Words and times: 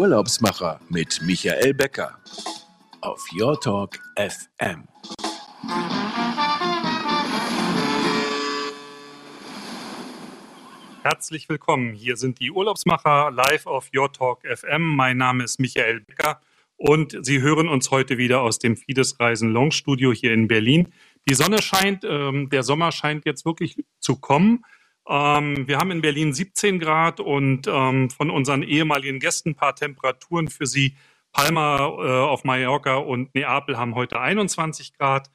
Urlaubsmacher 0.00 0.80
mit 0.88 1.20
Michael 1.20 1.74
Becker 1.74 2.16
auf 3.02 3.22
Your 3.38 3.60
Talk 3.60 3.98
FM. 4.16 4.88
Herzlich 11.02 11.50
willkommen. 11.50 11.92
Hier 11.92 12.16
sind 12.16 12.40
die 12.40 12.50
Urlaubsmacher 12.50 13.30
live 13.30 13.66
auf 13.66 13.90
Your 13.94 14.10
Talk 14.10 14.40
FM. 14.46 14.96
Mein 14.96 15.18
Name 15.18 15.44
ist 15.44 15.60
Michael 15.60 16.00
Becker 16.00 16.40
und 16.76 17.18
Sie 17.20 17.42
hören 17.42 17.68
uns 17.68 17.90
heute 17.90 18.16
wieder 18.16 18.40
aus 18.40 18.58
dem 18.58 18.78
Fides 18.78 19.20
Reisen 19.20 19.52
Long 19.52 19.70
Studio 19.70 20.14
hier 20.14 20.32
in 20.32 20.48
Berlin. 20.48 20.94
Die 21.28 21.34
Sonne 21.34 21.60
scheint, 21.60 22.04
ähm, 22.08 22.48
der 22.48 22.62
Sommer 22.62 22.90
scheint 22.90 23.26
jetzt 23.26 23.44
wirklich 23.44 23.76
zu 23.98 24.16
kommen. 24.16 24.64
Ähm, 25.10 25.66
wir 25.66 25.78
haben 25.78 25.90
in 25.90 26.02
Berlin 26.02 26.32
17 26.32 26.78
Grad 26.78 27.18
und 27.18 27.66
ähm, 27.66 28.10
von 28.10 28.30
unseren 28.30 28.62
ehemaligen 28.62 29.18
Gästen 29.18 29.50
ein 29.50 29.54
paar 29.56 29.74
Temperaturen 29.74 30.46
für 30.46 30.66
Sie. 30.66 30.96
Palma 31.32 31.78
äh, 31.78 32.20
auf 32.20 32.44
Mallorca 32.44 32.96
und 32.96 33.34
Neapel 33.34 33.76
haben 33.76 33.96
heute 33.96 34.20
21 34.20 34.96
Grad. 34.96 35.32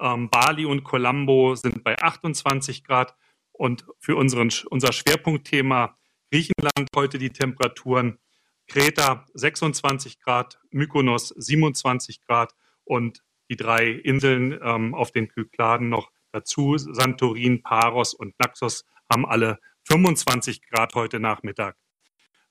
Ähm, 0.00 0.28
Bali 0.28 0.64
und 0.64 0.82
Colombo 0.82 1.54
sind 1.54 1.84
bei 1.84 1.96
28 2.02 2.82
Grad. 2.82 3.14
Und 3.52 3.86
für 4.00 4.16
unseren, 4.16 4.50
unser 4.70 4.92
Schwerpunktthema 4.92 5.96
Griechenland 6.32 6.88
heute 6.96 7.18
die 7.18 7.30
Temperaturen 7.30 8.18
Kreta 8.66 9.26
26 9.34 10.18
Grad, 10.18 10.58
Mykonos 10.70 11.28
27 11.28 12.22
Grad 12.26 12.54
und 12.84 13.22
die 13.48 13.56
drei 13.56 13.88
Inseln 13.90 14.58
ähm, 14.62 14.94
auf 14.94 15.12
den 15.12 15.28
Kykladen 15.28 15.90
noch 15.90 16.10
dazu, 16.32 16.76
Santorin, 16.76 17.62
Paros 17.62 18.14
und 18.14 18.34
Naxos, 18.40 18.84
haben 19.10 19.26
alle 19.26 19.58
25 19.88 20.62
Grad 20.62 20.94
heute 20.94 21.20
Nachmittag. 21.20 21.76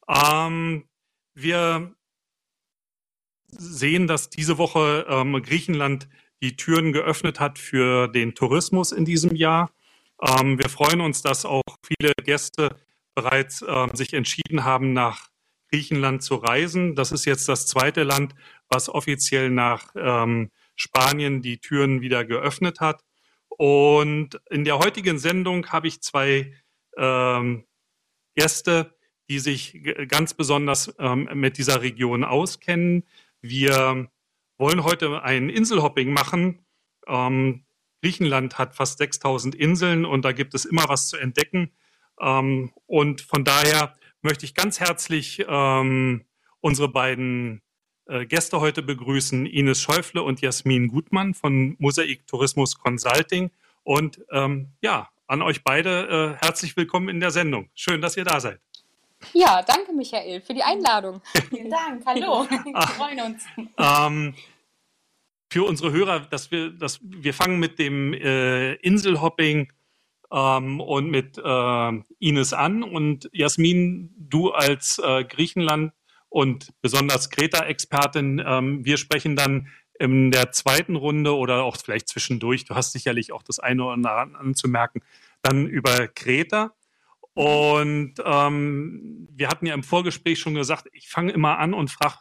Ähm, 0.08 0.88
wir 1.34 1.96
sehen, 3.48 4.08
dass 4.08 4.30
diese 4.30 4.58
Woche 4.58 5.06
ähm, 5.10 5.42
Griechenland 5.42 6.08
die 6.42 6.56
Türen 6.56 6.94
geöffnet 6.94 7.40
hat 7.40 7.60
für 7.60 8.08
den 8.08 8.34
Tourismus 8.34 8.92
in 8.92 9.06
diesem 9.06 9.36
Jahr. 9.36 9.72
Ähm, 10.22 10.58
wir 10.58 10.70
freuen 10.70 11.02
uns, 11.02 11.22
dass 11.22 11.46
auch 11.46 11.62
viele 11.84 12.14
Gäste 12.24 12.76
bereits 13.16 13.62
äh, 13.62 13.88
sich 13.94 14.14
entschieden 14.14 14.64
haben, 14.64 14.94
nach 14.94 15.30
Griechenland 15.72 16.24
zu 16.24 16.36
reisen. 16.36 16.96
Das 16.96 17.12
ist 17.12 17.26
jetzt 17.26 17.48
das 17.48 17.66
zweite 17.66 18.04
Land, 18.04 18.36
was 18.70 18.90
offiziell 18.90 19.50
nach 19.50 19.94
ähm, 19.96 20.52
Spanien 20.76 21.42
die 21.42 21.60
Türen 21.60 22.02
wieder 22.02 22.26
geöffnet 22.26 22.80
hat. 22.80 23.02
Und 23.62 24.42
in 24.50 24.66
der 24.66 24.80
heutigen 24.80 25.20
Sendung 25.20 25.68
habe 25.68 25.88
ich 25.88 26.02
zwei 26.02 26.52
ähm, 26.98 27.64
Gäste, 28.34 28.98
die 29.30 29.38
sich 29.38 29.80
ganz 30.08 30.34
besonders 30.34 30.92
ähm, 30.98 31.30
mit 31.36 31.60
dieser 31.60 31.84
Region 31.84 32.24
auskennen. 32.24 33.04
Wir 33.40 34.10
wollen 34.58 34.84
heute 34.84 35.22
ein 35.22 35.50
Inselhopping 35.50 36.12
machen. 36.12 36.66
Ähm, 37.06 37.64
Griechenland 38.02 38.58
hat 38.58 38.74
fast 38.74 38.98
6000 38.98 39.54
Inseln 39.54 40.06
und 40.06 40.26
da 40.26 40.32
gibt 40.32 40.56
es 40.56 40.66
immer 40.66 40.86
was 40.90 41.08
zu 41.10 41.18
entdecken. 41.18 41.72
Ähm, 42.20 42.72
und 42.88 43.22
von 43.22 43.44
daher 43.44 43.96
möchte 44.24 44.44
ich 44.44 44.56
ganz 44.56 44.80
herzlich 44.80 45.46
ähm, 45.48 46.26
unsere 46.62 46.88
beiden 46.88 47.62
Gäste 48.28 48.60
heute 48.60 48.82
begrüßen, 48.82 49.46
Ines 49.46 49.82
Schäufle 49.82 50.24
und 50.24 50.42
Jasmin 50.42 50.90
Gutmann 50.90 51.34
von 51.34 51.76
Mosaik 51.80 52.28
Tourismus 52.28 52.78
Consulting. 52.78 53.52
Und 53.84 54.22
ähm, 54.32 54.70
ja, 54.82 55.10
an 55.28 55.42
euch 55.42 55.64
beide 55.64 56.38
äh, 56.42 56.46
herzlich 56.46 56.76
willkommen 56.76 57.10
in 57.10 57.20
der 57.20 57.32
Sendung. 57.32 57.70
Schön, 57.74 58.02
dass 58.02 58.18
ihr 58.18 58.26
da 58.26 58.40
seid. 58.40 58.60
Ja, 59.34 59.62
danke 59.62 59.94
Michael 59.94 60.42
für 60.42 60.54
die 60.54 60.64
Einladung. 60.64 61.22
Vielen 61.50 61.70
Dank, 61.70 62.04
hallo, 62.06 62.46
wir 62.50 62.82
freuen 62.82 63.20
uns. 63.22 63.46
Ähm, 63.78 64.34
für 65.50 65.64
unsere 65.64 65.92
Hörer, 65.92 66.22
dass 66.22 66.52
wir, 66.52 66.72
dass 66.72 67.00
wir 67.02 67.34
fangen 67.34 67.60
mit 67.60 67.80
dem 67.80 68.14
äh, 68.14 68.74
Inselhopping 68.76 69.72
ähm, 70.32 70.80
und 70.82 71.10
mit 71.10 71.38
äh, 71.38 71.92
Ines 72.20 72.54
an. 72.54 72.84
Und 72.84 73.30
Jasmin, 73.34 74.14
du 74.18 74.52
als 74.52 75.00
äh, 75.00 75.24
Griechenland 75.24 75.94
und 76.32 76.70
besonders 76.82 77.30
Kreta-Expertin, 77.30 78.42
ähm, 78.46 78.86
wir 78.86 78.96
sprechen 78.96 79.36
dann 79.36 79.68
in 80.00 80.32
der 80.32 80.54
zweiten 80.54 80.96
Runde 80.96 81.36
oder 81.36 81.64
auch 81.64 81.76
vielleicht 81.76 82.08
zwischendurch, 82.08 82.64
du 82.64 82.74
hast 82.74 82.94
sicherlich 82.94 83.34
auch 83.34 83.44
das 83.44 83.60
eine 83.60 83.84
oder 83.84 83.94
andere 83.94 84.40
anzumerken, 84.40 85.02
dann 85.42 85.68
über 85.68 86.08
Kreta. 86.08 86.74
Und 87.34 88.14
ähm, 88.24 89.28
wir 89.30 89.50
hatten 89.50 89.66
ja 89.66 89.74
im 89.74 89.84
Vorgespräch 89.84 90.40
schon 90.40 90.56
gesagt, 90.56 90.88
ich 90.94 91.10
fange 91.10 91.34
immer 91.34 91.60
an 91.60 91.74
und 91.74 91.92
frage 91.92 92.20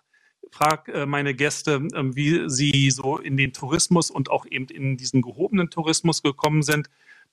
frage 0.51 0.93
äh, 0.93 1.07
meine 1.07 1.33
Gäste, 1.35 1.75
äh, 1.95 2.03
wie 2.13 2.51
sie 2.51 2.91
so 2.91 3.17
in 3.17 3.37
den 3.37 3.53
Tourismus 3.53 4.11
und 4.11 4.29
auch 4.29 4.45
eben 4.45 4.67
in 4.67 4.97
diesen 4.97 5.23
gehobenen 5.23 5.71
Tourismus 5.71 6.23
gekommen 6.23 6.63
sind. 6.63 6.91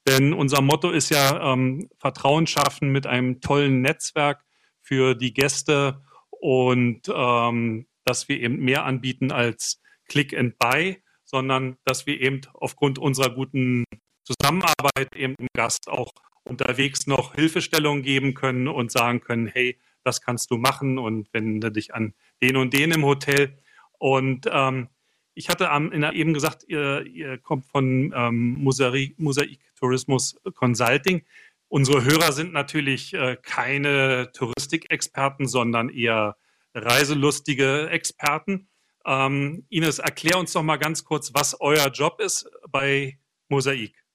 Denn 0.08 0.32
unser 0.32 0.62
Motto 0.62 0.92
ist 0.92 1.10
ja 1.10 1.54
ähm, 1.54 1.90
Vertrauen 1.98 2.46
schaffen 2.46 2.92
mit 2.92 3.08
einem 3.08 3.42
tollen 3.42 3.82
Netzwerk 3.82 4.46
für 4.80 5.16
die 5.16 5.34
Gäste 5.34 6.04
und 6.40 7.02
ähm, 7.14 7.88
dass 8.06 8.30
wir 8.30 8.40
eben 8.40 8.58
mehr 8.58 8.86
anbieten 8.86 9.31
als 9.31 9.81
Click 10.08 10.38
and 10.38 10.58
Buy, 10.58 10.98
sondern 11.24 11.78
dass 11.84 12.06
wir 12.06 12.20
eben 12.22 12.42
aufgrund 12.53 13.00
unserer 13.00 13.30
guten 13.30 13.84
Zusammenarbeit 14.24 15.16
eben 15.16 15.36
dem 15.36 15.48
Gast 15.53 15.90
auch 15.90 16.12
unterwegs 16.44 17.08
noch 17.08 17.36
Hilfestellung 17.36 18.02
geben 18.02 18.34
können 18.34 18.68
und 18.68 18.92
sagen 18.92 19.20
können, 19.20 19.48
hey, 19.48 19.78
das 20.03 20.22
kannst 20.22 20.52
du 20.52 20.58
machen 20.58 20.98
und 20.98 21.28
wende 21.34 21.72
dich 21.72 21.94
an 21.94 22.14
den 22.42 22.56
und 22.56 22.74
den 22.74 22.92
im 22.92 23.04
Hotel. 23.04 23.58
Und 24.00 24.50
ähm, 24.50 24.88
ich 25.34 25.50
hatte 25.50 25.69
am, 25.69 25.92
eben 25.92 26.34
gesagt, 26.34 26.64
ihr, 26.68 27.06
ihr 27.06 27.38
kommt 27.38 27.66
von 27.66 28.14
ähm, 28.16 28.64
Mosaik 28.64 29.59
Tourismus 29.78 30.36
Consulting. 30.56 31.24
Unsere 31.70 32.04
Hörer 32.04 32.32
sind 32.32 32.54
natürlich 32.54 33.14
äh, 33.14 33.38
keine 33.42 34.32
Touristikexperten, 34.32 35.48
sondern 35.48 35.90
eher 35.90 36.38
reiselustige 36.74 37.90
Experten. 37.90 38.70
Ähm, 39.06 39.66
Ines, 39.70 40.00
erklär 40.00 40.38
uns 40.38 40.54
doch 40.54 40.64
mal 40.64 40.78
ganz 40.78 41.04
kurz, 41.04 41.32
was 41.34 41.60
euer 41.60 41.88
Job 41.88 42.20
ist 42.20 42.50
bei 42.70 43.20
Mosaik. 43.50 44.08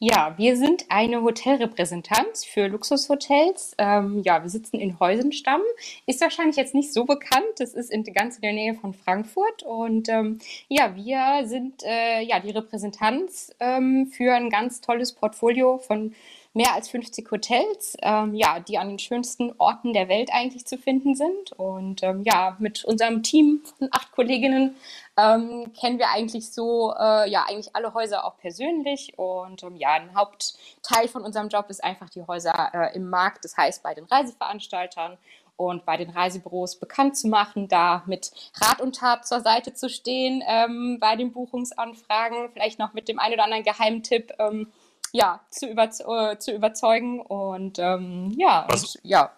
Ja, 0.00 0.34
wir 0.38 0.56
sind 0.56 0.84
eine 0.90 1.22
Hotelrepräsentanz 1.22 2.44
für 2.44 2.68
Luxushotels. 2.68 3.74
Ähm, 3.78 4.22
ja, 4.24 4.40
wir 4.42 4.48
sitzen 4.48 4.78
in 4.78 5.00
Heusenstamm. 5.00 5.60
Ist 6.06 6.20
wahrscheinlich 6.20 6.54
jetzt 6.54 6.72
nicht 6.74 6.92
so 6.94 7.04
bekannt. 7.04 7.48
Das 7.56 7.74
ist 7.74 7.90
in, 7.90 8.04
ganz 8.04 8.36
in 8.36 8.42
der 8.42 8.52
Nähe 8.52 8.74
von 8.76 8.94
Frankfurt. 8.94 9.64
Und 9.64 10.08
ähm, 10.08 10.38
ja, 10.68 10.94
wir 10.94 11.48
sind 11.48 11.82
äh, 11.82 12.20
ja 12.22 12.38
die 12.38 12.50
Repräsentanz 12.50 13.52
ähm, 13.58 14.06
für 14.06 14.34
ein 14.34 14.50
ganz 14.50 14.80
tolles 14.80 15.14
Portfolio 15.14 15.78
von 15.78 16.14
mehr 16.58 16.74
als 16.74 16.88
50 16.88 17.30
Hotels, 17.30 17.96
ähm, 18.02 18.34
ja, 18.34 18.58
die 18.58 18.78
an 18.78 18.88
den 18.88 18.98
schönsten 18.98 19.54
Orten 19.58 19.92
der 19.92 20.08
Welt 20.08 20.30
eigentlich 20.32 20.66
zu 20.66 20.76
finden 20.76 21.14
sind. 21.14 21.52
Und 21.52 22.02
ähm, 22.02 22.24
ja, 22.24 22.56
mit 22.58 22.84
unserem 22.84 23.22
Team 23.22 23.62
von 23.78 23.88
acht 23.92 24.10
Kolleginnen 24.10 24.74
ähm, 25.16 25.72
kennen 25.78 26.00
wir 26.00 26.10
eigentlich 26.10 26.50
so, 26.50 26.92
äh, 26.98 27.30
ja, 27.30 27.44
eigentlich 27.48 27.76
alle 27.76 27.94
Häuser 27.94 28.24
auch 28.24 28.38
persönlich. 28.38 29.16
Und 29.16 29.62
ähm, 29.62 29.76
ja, 29.76 29.92
ein 29.92 30.16
Hauptteil 30.16 31.06
von 31.06 31.22
unserem 31.22 31.48
Job 31.48 31.66
ist 31.70 31.84
einfach 31.84 32.10
die 32.10 32.26
Häuser 32.26 32.70
äh, 32.74 32.96
im 32.96 33.08
Markt, 33.08 33.44
das 33.44 33.56
heißt 33.56 33.84
bei 33.84 33.94
den 33.94 34.06
Reiseveranstaltern 34.06 35.16
und 35.56 35.86
bei 35.86 35.96
den 35.96 36.10
Reisebüros 36.10 36.74
bekannt 36.74 37.16
zu 37.16 37.28
machen, 37.28 37.68
da 37.68 38.02
mit 38.06 38.32
Rat 38.60 38.80
und 38.80 38.96
Tat 38.96 39.28
zur 39.28 39.42
Seite 39.42 39.74
zu 39.74 39.88
stehen 39.88 40.42
ähm, 40.44 40.98
bei 40.98 41.14
den 41.14 41.30
Buchungsanfragen, 41.30 42.50
vielleicht 42.52 42.80
noch 42.80 42.94
mit 42.94 43.08
dem 43.08 43.20
einen 43.20 43.34
oder 43.34 43.44
anderen 43.44 43.62
Geheimtipp 43.62 44.32
ähm, 44.40 44.72
ja, 45.12 45.40
zu, 45.50 45.68
über, 45.68 45.84
äh, 45.84 46.38
zu 46.38 46.52
überzeugen. 46.52 47.20
Und 47.20 47.78
ähm, 47.78 48.34
ja, 48.36 48.66
was, 48.68 48.96
und, 48.96 49.04
ja. 49.04 49.32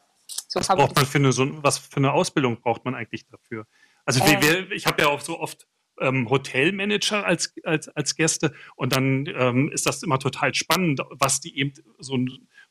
So 0.49 0.61
was 0.61 0.69
braucht 0.69 0.96
man 0.96 1.06
für 1.06 1.19
eine, 1.19 1.32
so, 1.32 1.62
was 1.62 1.78
für 1.78 1.96
eine 1.96 2.12
Ausbildung 2.12 2.61
braucht 2.61 2.84
man 2.84 2.94
eigentlich 2.94 3.26
dafür? 3.28 3.67
Also 4.05 4.25
ähm, 4.25 4.43
wir, 4.43 4.70
ich 4.72 4.87
habe 4.87 5.02
ja 5.02 5.08
auch 5.08 5.20
so 5.20 5.38
oft 5.38 5.67
ähm, 6.00 6.28
Hotelmanager 6.28 7.25
als, 7.25 7.55
als, 7.64 7.88
als 7.88 8.17
Gäste 8.17 8.52
und 8.76 8.94
dann 8.94 9.26
ähm, 9.26 9.70
ist 9.70 9.87
das 9.87 10.02
immer 10.02 10.19
total 10.19 10.55
spannend, 10.55 11.00
was 11.11 11.40
die 11.40 11.56
eben 11.58 11.73
so 11.99 12.19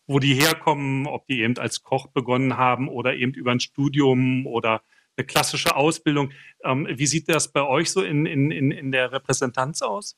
wo 0.08 0.18
die 0.18 0.34
herkommen, 0.34 1.06
ob 1.06 1.28
die 1.28 1.42
eben 1.42 1.58
als 1.60 1.84
Koch 1.84 2.08
begonnen 2.08 2.58
haben 2.58 2.90
oder 2.90 3.16
eben 3.16 3.34
über 3.34 3.52
ein 3.52 3.60
Studium 3.60 4.48
oder 4.48 4.82
eine 5.16 5.26
klassische 5.28 5.76
Ausbildung. 5.76 6.32
Ähm, 6.64 6.88
wie 6.90 7.06
sieht 7.06 7.30
das 7.30 7.52
bei 7.52 7.62
euch 7.62 7.92
so 7.92 8.02
in, 8.02 8.26
in, 8.26 8.52
in 8.52 8.92
der 8.92 9.12
Repräsentanz 9.12 9.84
aus? 9.84 10.18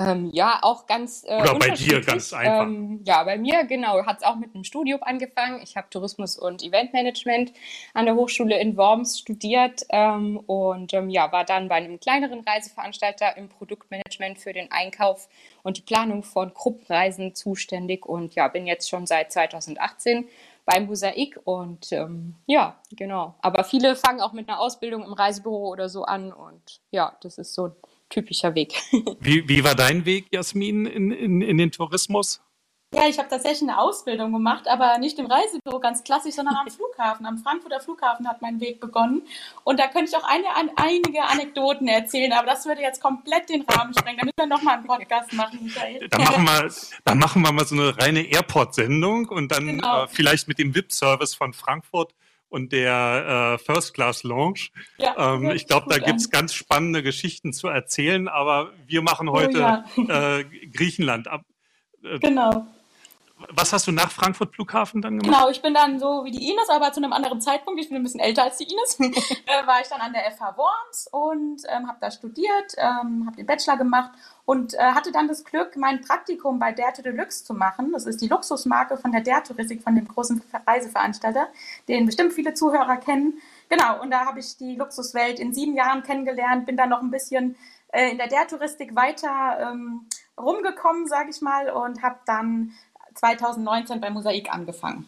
Ähm, 0.00 0.30
ja, 0.32 0.60
auch 0.62 0.86
ganz 0.86 1.24
äh, 1.26 1.40
Oder 1.40 1.56
bei 1.56 1.70
dir 1.70 2.00
ganz 2.00 2.32
einfach. 2.32 2.62
Ähm, 2.62 3.00
ja, 3.04 3.24
bei 3.24 3.36
mir, 3.36 3.64
genau, 3.64 4.06
hat 4.06 4.18
es 4.18 4.22
auch 4.22 4.36
mit 4.36 4.54
einem 4.54 4.62
Studium 4.62 5.02
angefangen. 5.02 5.60
Ich 5.60 5.76
habe 5.76 5.90
Tourismus 5.90 6.38
und 6.38 6.62
Eventmanagement 6.62 7.52
an 7.94 8.06
der 8.06 8.14
Hochschule 8.14 8.60
in 8.60 8.76
Worms 8.76 9.18
studiert 9.18 9.82
ähm, 9.88 10.38
und 10.46 10.94
ähm, 10.94 11.10
ja, 11.10 11.32
war 11.32 11.44
dann 11.44 11.68
bei 11.68 11.74
einem 11.74 11.98
kleineren 11.98 12.44
Reiseveranstalter 12.46 13.36
im 13.36 13.48
Produktmanagement 13.48 14.38
für 14.38 14.52
den 14.52 14.70
Einkauf 14.70 15.28
und 15.64 15.78
die 15.78 15.82
Planung 15.82 16.22
von 16.22 16.54
Gruppenreisen 16.54 17.34
zuständig 17.34 18.06
und 18.06 18.36
ja, 18.36 18.46
bin 18.46 18.68
jetzt 18.68 18.88
schon 18.88 19.04
seit 19.04 19.32
2018 19.32 20.28
bei 20.64 20.78
Mosaik 20.78 21.40
und 21.42 21.90
ähm, 21.90 22.34
ja, 22.46 22.76
genau. 22.94 23.34
Aber 23.40 23.64
viele 23.64 23.96
fangen 23.96 24.20
auch 24.20 24.32
mit 24.32 24.48
einer 24.48 24.60
Ausbildung 24.60 25.02
im 25.02 25.12
Reisebüro 25.12 25.70
oder 25.70 25.88
so 25.88 26.04
an 26.04 26.32
und 26.32 26.80
ja, 26.92 27.16
das 27.20 27.38
ist 27.38 27.54
so 27.54 27.66
ein 27.66 27.72
typischer 28.08 28.54
Weg. 28.54 28.74
wie, 29.20 29.48
wie 29.48 29.64
war 29.64 29.74
dein 29.74 30.04
Weg, 30.04 30.26
Jasmin, 30.32 30.86
in, 30.86 31.10
in, 31.10 31.40
in 31.40 31.58
den 31.58 31.70
Tourismus? 31.70 32.40
Ja, 32.94 33.06
ich 33.06 33.18
habe 33.18 33.28
tatsächlich 33.28 33.68
eine 33.68 33.78
Ausbildung 33.78 34.32
gemacht, 34.32 34.66
aber 34.66 34.96
nicht 34.96 35.18
im 35.18 35.26
Reisebüro 35.26 35.78
ganz 35.78 36.02
klassisch, 36.04 36.34
sondern 36.34 36.56
am 36.56 36.70
Flughafen. 36.70 37.26
Am 37.26 37.36
Frankfurter 37.36 37.80
Flughafen 37.80 38.26
hat 38.26 38.40
mein 38.40 38.60
Weg 38.60 38.80
begonnen. 38.80 39.22
Und 39.64 39.78
da 39.78 39.88
könnte 39.88 40.10
ich 40.10 40.16
auch 40.16 40.26
eine, 40.26 40.46
ein, 40.56 40.70
einige 40.76 41.22
Anekdoten 41.22 41.86
erzählen, 41.86 42.32
aber 42.32 42.46
das 42.46 42.64
würde 42.64 42.80
jetzt 42.80 43.02
komplett 43.02 43.50
den 43.50 43.62
Rahmen 43.62 43.92
sprengen. 43.92 44.20
Da 44.20 44.24
müssen 44.24 44.38
wir 44.38 44.46
nochmal 44.46 44.76
einen 44.78 44.86
Podcast 44.86 45.34
machen, 45.34 45.64
Michael. 45.64 46.08
Da 46.08 46.18
machen 46.18 46.44
wir, 46.44 46.72
da 47.04 47.14
machen 47.14 47.42
wir 47.42 47.52
mal 47.52 47.66
so 47.66 47.74
eine 47.74 47.98
reine 47.98 48.22
Airport-Sendung 48.22 49.28
und 49.28 49.52
dann 49.52 49.66
genau. 49.66 50.04
äh, 50.04 50.08
vielleicht 50.08 50.48
mit 50.48 50.58
dem 50.58 50.74
VIP-Service 50.74 51.34
von 51.34 51.52
Frankfurt 51.52 52.14
und 52.48 52.72
der 52.72 53.56
äh, 53.56 53.58
First 53.58 53.94
Class 53.94 54.22
Lounge. 54.22 54.68
Ja, 54.98 55.34
ähm, 55.34 55.50
ich 55.50 55.66
glaube, 55.66 55.86
da 55.88 55.98
gibt 55.98 56.20
es 56.20 56.30
ganz 56.30 56.54
spannende 56.54 57.02
Geschichten 57.02 57.52
zu 57.52 57.68
erzählen, 57.68 58.28
aber 58.28 58.72
wir 58.86 59.02
machen 59.02 59.28
oh 59.28 59.32
heute 59.32 59.84
oh, 59.96 60.00
ja. 60.02 60.38
äh, 60.38 60.44
Griechenland 60.44 61.28
ab. 61.28 61.42
Äh, 62.02 62.18
genau 62.18 62.66
was 63.50 63.72
hast 63.72 63.86
du 63.86 63.92
nach 63.92 64.10
Frankfurt 64.10 64.54
Flughafen 64.54 65.00
dann 65.00 65.18
gemacht? 65.18 65.38
Genau, 65.38 65.50
ich 65.50 65.62
bin 65.62 65.74
dann 65.74 65.98
so 65.98 66.24
wie 66.24 66.30
die 66.30 66.50
Ines, 66.50 66.68
aber 66.68 66.92
zu 66.92 67.00
einem 67.00 67.12
anderen 67.12 67.40
Zeitpunkt. 67.40 67.80
Ich 67.80 67.88
bin 67.88 67.96
ein 67.96 68.02
bisschen 68.02 68.20
älter 68.20 68.44
als 68.44 68.58
die 68.58 68.64
Ines. 68.64 68.98
äh, 69.00 69.66
war 69.66 69.80
ich 69.80 69.88
dann 69.88 70.00
an 70.00 70.12
der 70.12 70.30
FH 70.32 70.56
Worms 70.56 71.08
und 71.12 71.62
ähm, 71.68 71.86
habe 71.88 71.98
da 72.00 72.10
studiert, 72.10 72.74
ähm, 72.76 73.24
habe 73.26 73.36
den 73.36 73.46
Bachelor 73.46 73.76
gemacht 73.76 74.10
und 74.48 74.72
äh, 74.72 74.78
hatte 74.78 75.12
dann 75.12 75.28
das 75.28 75.44
Glück, 75.44 75.76
mein 75.76 76.00
Praktikum 76.00 76.58
bei 76.58 76.72
Dare 76.72 76.94
to 76.94 77.02
Deluxe 77.02 77.44
zu 77.44 77.52
machen. 77.52 77.92
Das 77.92 78.06
ist 78.06 78.22
die 78.22 78.28
Luxusmarke 78.28 78.96
von 78.96 79.12
der 79.12 79.20
Dare 79.20 79.42
Touristik, 79.42 79.82
von 79.82 79.94
dem 79.94 80.08
großen 80.08 80.40
Reiseveranstalter, 80.66 81.48
den 81.86 82.06
bestimmt 82.06 82.32
viele 82.32 82.54
Zuhörer 82.54 82.96
kennen. 82.96 83.34
Genau, 83.68 84.00
und 84.00 84.10
da 84.10 84.24
habe 84.24 84.40
ich 84.40 84.56
die 84.56 84.74
Luxuswelt 84.74 85.38
in 85.38 85.52
sieben 85.52 85.74
Jahren 85.74 86.02
kennengelernt, 86.02 86.64
bin 86.64 86.78
dann 86.78 86.88
noch 86.88 87.02
ein 87.02 87.10
bisschen 87.10 87.56
äh, 87.88 88.10
in 88.10 88.16
der 88.16 88.28
Dare 88.28 88.46
Touristik 88.46 88.96
weiter 88.96 89.70
ähm, 89.70 90.06
rumgekommen, 90.38 91.06
sage 91.06 91.28
ich 91.28 91.42
mal, 91.42 91.68
und 91.68 92.02
habe 92.02 92.16
dann 92.24 92.72
2019 93.16 94.00
bei 94.00 94.08
Mosaik 94.08 94.50
angefangen. 94.50 95.04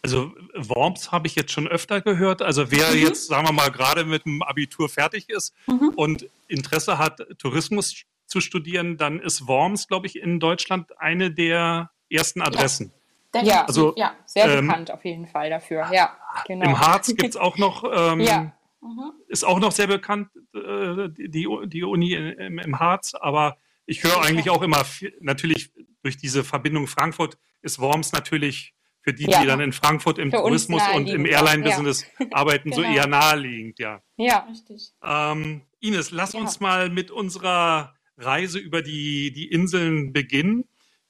Also 0.00 0.32
Worms 0.54 1.12
habe 1.12 1.26
ich 1.26 1.34
jetzt 1.34 1.52
schon 1.52 1.68
öfter 1.68 2.00
gehört. 2.00 2.40
Also 2.40 2.70
wer 2.70 2.92
mhm. 2.92 2.96
jetzt, 2.96 3.26
sagen 3.26 3.46
wir 3.46 3.52
mal, 3.52 3.70
gerade 3.70 4.06
mit 4.06 4.24
dem 4.24 4.42
Abitur 4.42 4.88
fertig 4.88 5.28
ist 5.28 5.52
mhm. 5.66 5.92
und 5.96 6.30
Interesse 6.48 6.96
hat, 6.96 7.20
Tourismus 7.38 8.06
zu 8.34 8.40
studieren, 8.40 8.96
dann 8.96 9.20
ist 9.20 9.46
Worms, 9.46 9.86
glaube 9.86 10.08
ich, 10.08 10.18
in 10.18 10.40
Deutschland 10.40 10.98
eine 10.98 11.30
der 11.30 11.92
ersten 12.10 12.42
Adressen. 12.42 12.92
Ja, 13.32 13.42
ja, 13.42 13.64
also, 13.64 13.94
ja 13.96 14.12
sehr 14.26 14.46
ähm, 14.46 14.66
bekannt 14.66 14.90
auf 14.90 15.04
jeden 15.04 15.28
Fall 15.28 15.50
dafür. 15.50 15.88
Ja, 15.92 16.16
genau. 16.48 16.64
Im 16.64 16.80
Harz 16.80 17.06
gibt 17.06 17.22
es 17.22 17.36
auch 17.36 17.58
noch, 17.58 17.84
ähm, 17.84 18.18
ja. 18.18 18.52
mhm. 18.80 19.12
ist 19.28 19.44
auch 19.44 19.60
noch 19.60 19.70
sehr 19.70 19.86
bekannt, 19.86 20.30
äh, 20.52 21.10
die, 21.16 21.46
die 21.66 21.84
Uni 21.84 22.14
im, 22.14 22.58
im 22.58 22.80
Harz, 22.80 23.14
aber 23.14 23.56
ich 23.86 24.02
höre 24.02 24.20
eigentlich 24.20 24.50
auch 24.50 24.62
immer, 24.62 24.84
natürlich 25.20 25.70
durch 26.02 26.16
diese 26.16 26.42
Verbindung 26.42 26.88
Frankfurt 26.88 27.38
ist 27.62 27.78
Worms 27.78 28.10
natürlich 28.10 28.74
für 29.00 29.12
die, 29.12 29.30
ja. 29.30 29.42
die 29.42 29.46
dann 29.46 29.60
in 29.60 29.72
Frankfurt 29.72 30.18
im 30.18 30.32
für 30.32 30.38
Tourismus 30.38 30.82
und 30.92 31.08
im 31.08 31.24
Airline-Business 31.24 32.04
ja. 32.18 32.26
arbeiten, 32.32 32.70
genau. 32.70 32.82
so 32.82 32.82
eher 32.82 33.06
naheliegend, 33.06 33.78
ja. 33.78 34.00
Ja, 34.16 34.44
richtig. 34.50 34.92
Ähm, 35.04 35.62
Ines, 35.78 36.10
lass 36.10 36.32
ja. 36.32 36.40
uns 36.40 36.58
mal 36.58 36.90
mit 36.90 37.12
unserer 37.12 37.93
Reise 38.16 38.58
über 38.58 38.82
die, 38.82 39.32
die 39.32 39.50
Inseln 39.50 40.12
beginnen. 40.12 40.64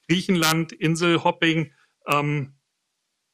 Griechenland, 0.07 0.71
Inselhopping. 0.71 1.73
Ähm, 2.07 2.55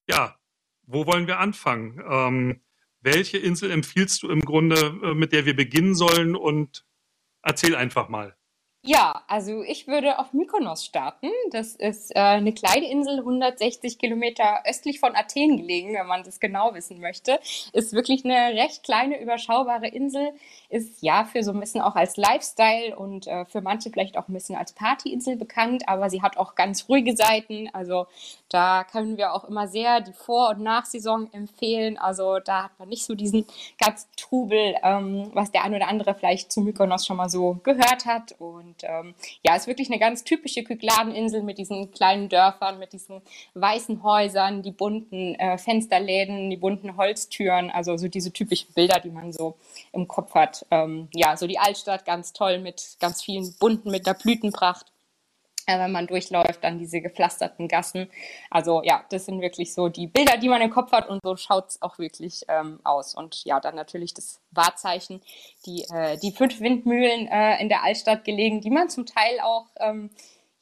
ja, 0.08 0.38
wo 0.84 1.06
wollen 1.06 1.28
wir 1.28 1.40
anfangen? 1.40 2.02
Ähm, 2.10 2.62
welche 3.02 3.38
Insel 3.38 3.72
empfiehlst 3.72 4.24
du 4.24 4.30
im 4.30 4.42
Grunde, 4.42 5.00
äh, 5.04 5.14
mit 5.14 5.34
der 5.34 5.46
wir 5.46 5.56
beginnen 5.56 5.96
sollen? 5.96 6.36
Und 6.36 6.86
erzähl 7.42 7.76
einfach 7.76 8.10
mal. 8.10 8.36
Ja, 8.84 9.22
also 9.28 9.62
ich 9.62 9.86
würde 9.88 10.18
auf 10.18 10.34
Mykonos 10.34 10.84
starten. 10.84 11.30
Das 11.52 11.76
ist 11.76 12.16
äh, 12.16 12.20
eine 12.20 12.52
kleine 12.52 12.90
Insel, 12.90 13.20
160 13.20 14.00
Kilometer 14.00 14.64
östlich 14.66 15.00
von 15.00 15.16
Athen 15.16 15.58
gelegen, 15.58 15.94
wenn 15.94 16.08
man 16.08 16.24
das 16.24 16.40
genau 16.40 16.74
wissen 16.74 17.00
möchte. 17.00 17.40
Ist 17.74 17.94
wirklich 17.94 18.26
eine 18.26 18.60
recht 18.60 18.82
kleine, 18.84 19.22
überschaubare 19.22 19.88
Insel. 19.88 20.34
Ist 20.70 21.04
ja 21.04 21.26
für 21.26 21.44
so 21.44 21.52
ein 21.52 21.60
bisschen 21.60 21.82
auch 21.82 21.96
als 21.96 22.18
Lifestyle 22.18 22.98
und 22.98 23.28
äh, 23.28 23.46
für 23.46 23.62
manche 23.62 23.92
vielleicht 23.92 24.18
auch 24.18 24.28
ein 24.28 24.34
bisschen 24.34 24.56
als 24.56 24.74
Partyinsel 24.74 25.36
bekannt, 25.36 25.84
aber 25.88 26.10
sie 26.10 26.24
hat 26.24 26.38
auch 26.38 26.56
ganz 26.56 26.90
ruhige 26.90 27.16
Seiten. 27.16 27.70
Also 27.74 28.08
da 28.50 28.84
können 28.84 29.16
wir 29.16 29.34
auch 29.34 29.44
immer 29.44 29.68
sehr 29.68 30.02
die 30.02 30.14
Vor- 30.14 30.50
und 30.50 30.62
Nachsaison 30.62 31.32
empfehlen. 31.34 32.00
Also 32.00 32.40
da 32.40 32.64
hat 32.64 32.80
man 32.80 32.90
nicht 32.90 33.06
so 33.06 33.14
diesen 33.14 33.46
ganz 33.80 34.10
Trubel, 34.18 34.76
ähm, 34.82 35.30
was 35.34 35.52
der 35.52 35.66
ein 35.66 35.76
oder 35.76 35.88
andere 35.88 36.16
vielleicht 36.16 36.52
zu 36.52 36.62
Mykonos 36.62 37.06
schon 37.06 37.18
mal 37.18 37.30
so 37.30 37.60
gehört 37.64 38.06
hat. 38.06 38.34
Und 38.40 38.71
und 38.72 38.84
ähm, 38.84 39.16
ja, 39.44 39.56
ist 39.56 39.68
wirklich 39.68 39.90
eine 39.90 40.00
ganz 40.00 40.24
typische 40.24 40.64
Kykladeninsel 40.64 41.44
mit 41.44 41.58
diesen 41.58 41.92
kleinen 41.92 42.30
Dörfern, 42.30 42.80
mit 42.80 42.94
diesen 42.94 43.22
weißen 43.54 44.04
Häusern, 44.04 44.62
die 44.62 44.72
bunten 44.72 45.36
äh, 45.36 45.58
Fensterläden, 45.58 46.50
die 46.50 46.58
bunten 46.58 46.98
Holztüren, 46.98 47.70
also 47.70 47.98
so 47.98 48.08
diese 48.08 48.32
typischen 48.32 48.74
Bilder, 48.74 49.00
die 49.00 49.10
man 49.10 49.34
so 49.34 49.58
im 49.92 50.08
Kopf 50.08 50.34
hat. 50.36 50.66
Ähm, 50.72 51.10
ja, 51.14 51.36
so 51.36 51.48
die 51.48 51.60
Altstadt 51.60 52.06
ganz 52.06 52.34
toll 52.34 52.60
mit 52.60 52.98
ganz 53.00 53.22
vielen 53.22 53.54
bunten, 53.60 53.92
mit 53.92 54.08
der 54.08 54.14
Blütenpracht 54.14 54.92
wenn 55.68 55.92
man 55.92 56.08
durchläuft, 56.08 56.64
dann 56.64 56.80
diese 56.80 57.02
gepflasterten 57.02 57.68
Gassen. 57.68 58.10
Also 58.50 58.82
ja, 58.84 59.04
das 59.10 59.26
sind 59.26 59.42
wirklich 59.42 59.74
so 59.74 59.90
die 59.90 60.08
Bilder, 60.08 60.38
die 60.38 60.50
man 60.50 60.62
im 60.62 60.70
Kopf 60.70 60.92
hat 60.92 61.10
und 61.10 61.20
so 61.24 61.36
schaut 61.36 61.70
es 61.70 61.82
auch 61.82 61.98
wirklich 61.98 62.44
ähm, 62.48 62.80
aus. 62.84 63.16
Und 63.16 63.44
ja, 63.46 63.60
dann 63.60 63.76
natürlich 63.76 64.14
das 64.14 64.42
Wahrzeichen, 64.52 65.22
die, 65.66 65.86
äh, 65.94 66.18
die 66.18 66.32
fünf 66.32 66.60
Windmühlen 66.60 67.28
äh, 67.28 67.62
in 67.62 67.70
der 67.70 67.84
Altstadt 67.84 68.24
gelegen, 68.24 68.62
die 68.62 68.72
man 68.72 68.90
zum 68.90 69.06
Teil 69.06 69.40
auch 69.42 69.68
ähm, 69.80 70.10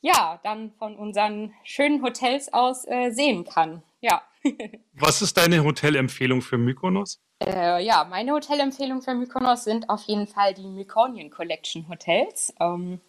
ja, 0.02 0.40
dann 0.44 0.72
von 0.72 0.96
unseren 0.96 1.54
schönen 1.64 2.02
Hotels 2.04 2.54
aus 2.54 2.86
äh, 2.88 3.12
sehen 3.12 3.44
kann. 3.46 3.84
Ja. 4.02 4.22
Was 4.94 5.22
ist 5.22 5.38
deine 5.38 5.64
Hotelempfehlung 5.64 6.42
für 6.42 6.58
Mykonos? 6.58 7.20
Äh, 7.44 7.84
ja, 7.84 8.06
meine 8.06 8.32
Hotelempfehlung 8.32 9.02
für 9.02 9.14
Mykonos 9.14 9.64
sind 9.64 9.90
auf 9.90 10.04
jeden 10.04 10.28
Fall 10.28 10.54
die 10.54 10.68
Mykonian 10.68 11.30
Collection 11.30 11.88
Hotels. 11.90 12.54
Ähm, 12.60 13.02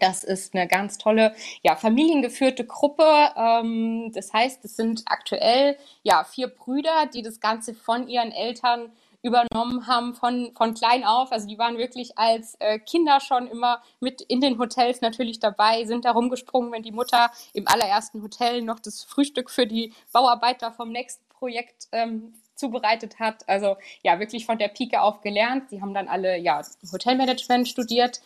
das 0.00 0.24
ist 0.24 0.54
eine 0.54 0.66
ganz 0.66 0.98
tolle, 0.98 1.34
ja, 1.62 1.76
familiengeführte 1.76 2.64
Gruppe. 2.64 3.04
Ähm, 3.36 4.10
das 4.14 4.32
heißt, 4.32 4.64
es 4.64 4.76
sind 4.76 5.02
aktuell 5.06 5.76
ja 6.02 6.24
vier 6.24 6.48
Brüder, 6.48 7.06
die 7.12 7.22
das 7.22 7.40
Ganze 7.40 7.74
von 7.74 8.08
ihren 8.08 8.32
Eltern 8.32 8.92
übernommen 9.22 9.86
haben 9.86 10.14
von, 10.14 10.52
von 10.56 10.74
klein 10.74 11.04
auf. 11.04 11.30
Also 11.30 11.46
die 11.46 11.58
waren 11.58 11.78
wirklich 11.78 12.18
als 12.18 12.56
äh, 12.58 12.78
Kinder 12.78 13.20
schon 13.20 13.46
immer 13.46 13.80
mit 14.00 14.20
in 14.20 14.40
den 14.40 14.58
Hotels 14.58 15.00
natürlich 15.00 15.38
dabei, 15.38 15.84
sind 15.84 16.04
da 16.04 16.10
rumgesprungen, 16.10 16.72
wenn 16.72 16.82
die 16.82 16.90
Mutter 16.90 17.30
im 17.52 17.68
allerersten 17.68 18.22
Hotel 18.22 18.62
noch 18.62 18.80
das 18.80 19.04
Frühstück 19.04 19.50
für 19.50 19.66
die 19.66 19.92
Bauarbeiter 20.12 20.72
vom 20.72 20.90
nächsten 20.90 21.24
Projekt 21.28 21.86
ähm, 21.92 22.34
zubereitet 22.56 23.20
hat. 23.20 23.48
Also 23.48 23.76
ja, 24.02 24.18
wirklich 24.18 24.44
von 24.44 24.58
der 24.58 24.68
Pike 24.68 25.00
auf 25.00 25.20
gelernt. 25.20 25.70
Sie 25.70 25.80
haben 25.80 25.94
dann 25.94 26.08
alle 26.08 26.36
ja 26.38 26.60
Hotelmanagement 26.90 27.68
studiert 27.68 28.20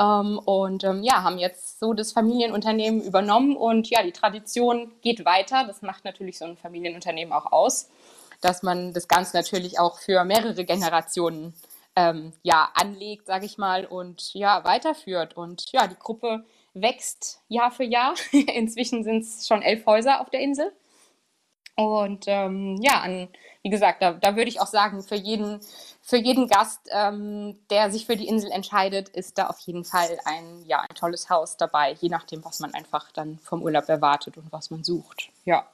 ähm, 0.00 0.38
und 0.38 0.84
ähm, 0.84 1.02
ja, 1.02 1.22
haben 1.22 1.38
jetzt 1.38 1.80
so 1.80 1.92
das 1.92 2.12
Familienunternehmen 2.12 3.02
übernommen 3.02 3.56
und 3.56 3.90
ja, 3.90 4.02
die 4.02 4.12
Tradition 4.12 4.92
geht 5.02 5.24
weiter. 5.24 5.64
Das 5.66 5.82
macht 5.82 6.04
natürlich 6.04 6.38
so 6.38 6.44
ein 6.44 6.56
Familienunternehmen 6.56 7.32
auch 7.32 7.52
aus, 7.52 7.90
dass 8.40 8.62
man 8.62 8.92
das 8.92 9.08
Ganze 9.08 9.36
natürlich 9.36 9.78
auch 9.78 9.98
für 9.98 10.24
mehrere 10.24 10.64
Generationen 10.64 11.54
ähm, 11.96 12.32
ja, 12.42 12.70
anlegt, 12.74 13.26
sage 13.26 13.46
ich 13.46 13.58
mal, 13.58 13.84
und 13.84 14.32
ja, 14.34 14.64
weiterführt. 14.64 15.36
Und 15.36 15.72
ja, 15.72 15.88
die 15.88 15.98
Gruppe 15.98 16.44
wächst 16.74 17.42
Jahr 17.48 17.72
für 17.72 17.84
Jahr. 17.84 18.14
Inzwischen 18.32 19.02
sind 19.02 19.24
es 19.24 19.46
schon 19.48 19.62
elf 19.62 19.84
Häuser 19.86 20.20
auf 20.20 20.30
der 20.30 20.40
Insel. 20.40 20.72
Und 21.74 22.24
ähm, 22.26 22.76
ja, 22.82 23.00
an, 23.00 23.28
wie 23.68 23.70
gesagt, 23.70 24.00
da, 24.00 24.12
da 24.14 24.34
würde 24.34 24.48
ich 24.48 24.62
auch 24.62 24.66
sagen, 24.66 25.02
für 25.02 25.14
jeden, 25.14 25.60
für 26.00 26.16
jeden 26.16 26.48
Gast, 26.48 26.80
ähm, 26.90 27.56
der 27.68 27.90
sich 27.90 28.06
für 28.06 28.16
die 28.16 28.26
Insel 28.26 28.50
entscheidet, 28.50 29.10
ist 29.10 29.36
da 29.36 29.48
auf 29.48 29.58
jeden 29.60 29.84
Fall 29.84 30.08
ein, 30.24 30.64
ja, 30.64 30.80
ein 30.80 30.94
tolles 30.94 31.28
Haus 31.28 31.58
dabei, 31.58 31.92
je 32.00 32.08
nachdem, 32.08 32.42
was 32.46 32.60
man 32.60 32.72
einfach 32.72 33.12
dann 33.12 33.38
vom 33.40 33.62
Urlaub 33.62 33.86
erwartet 33.90 34.38
und 34.38 34.50
was 34.50 34.70
man 34.70 34.84
sucht. 34.84 35.28
Ja. 35.44 35.66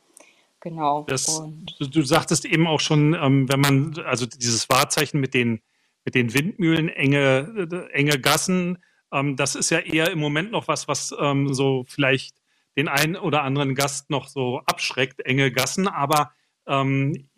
Genau. 0.59 1.05
Das, 1.07 1.43
du, 1.79 1.87
du, 1.87 2.03
sagtest 2.03 2.47
eben 2.47 2.67
auch 2.67 2.81
schon, 2.81 3.15
ähm, 3.15 3.49
wenn 3.49 3.61
man, 3.61 4.03
also 4.07 4.27
dieses 4.27 4.69
Wahrzeichen 4.71 5.21
mit 5.21 5.35
den, 5.35 5.61
mit 6.05 6.17
den 6.17 6.35
Windmühlen, 6.35 6.89
enge, 6.89 7.69
äh, 7.71 7.93
enge 7.93 8.19
Gassen, 8.19 8.79
ähm, 9.13 9.37
das 9.37 9.55
ist 9.55 9.71
ja 9.71 9.79
eher 9.79 10.11
im 10.11 10.19
Moment 10.19 10.51
noch 10.51 10.67
was, 10.67 10.89
was 10.89 11.15
ähm, 11.21 11.55
so 11.55 11.85
vielleicht 11.87 12.35
den 12.77 12.89
einen 12.89 13.15
oder 13.15 13.43
anderen 13.43 13.77
Gast 13.77 14.11
noch 14.11 14.27
so 14.27 14.63
abschreckt, 14.67 15.21
enge 15.21 15.53
Gassen, 15.53 15.87
aber 15.87 16.33
ähm, 16.67 17.29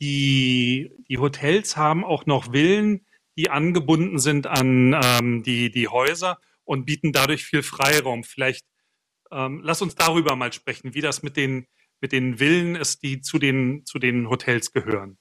die, 0.00 0.92
die 1.08 1.18
Hotels 1.18 1.76
haben 1.76 2.04
auch 2.04 2.26
noch 2.26 2.52
Villen, 2.52 3.06
die 3.36 3.50
angebunden 3.50 4.18
sind 4.18 4.46
an 4.46 4.98
ähm, 5.02 5.42
die, 5.42 5.70
die 5.70 5.88
Häuser 5.88 6.38
und 6.64 6.84
bieten 6.84 7.12
dadurch 7.12 7.44
viel 7.44 7.62
Freiraum. 7.62 8.24
Vielleicht 8.24 8.64
ähm, 9.30 9.60
lass 9.62 9.82
uns 9.82 9.94
darüber 9.94 10.36
mal 10.36 10.52
sprechen, 10.52 10.94
wie 10.94 11.00
das 11.00 11.22
mit 11.22 11.36
den, 11.36 11.66
mit 12.00 12.12
den 12.12 12.38
Villen 12.38 12.76
ist, 12.76 13.02
die 13.02 13.20
zu 13.20 13.38
den, 13.38 13.84
zu 13.84 13.98
den 13.98 14.28
Hotels 14.30 14.72
gehören. 14.72 15.18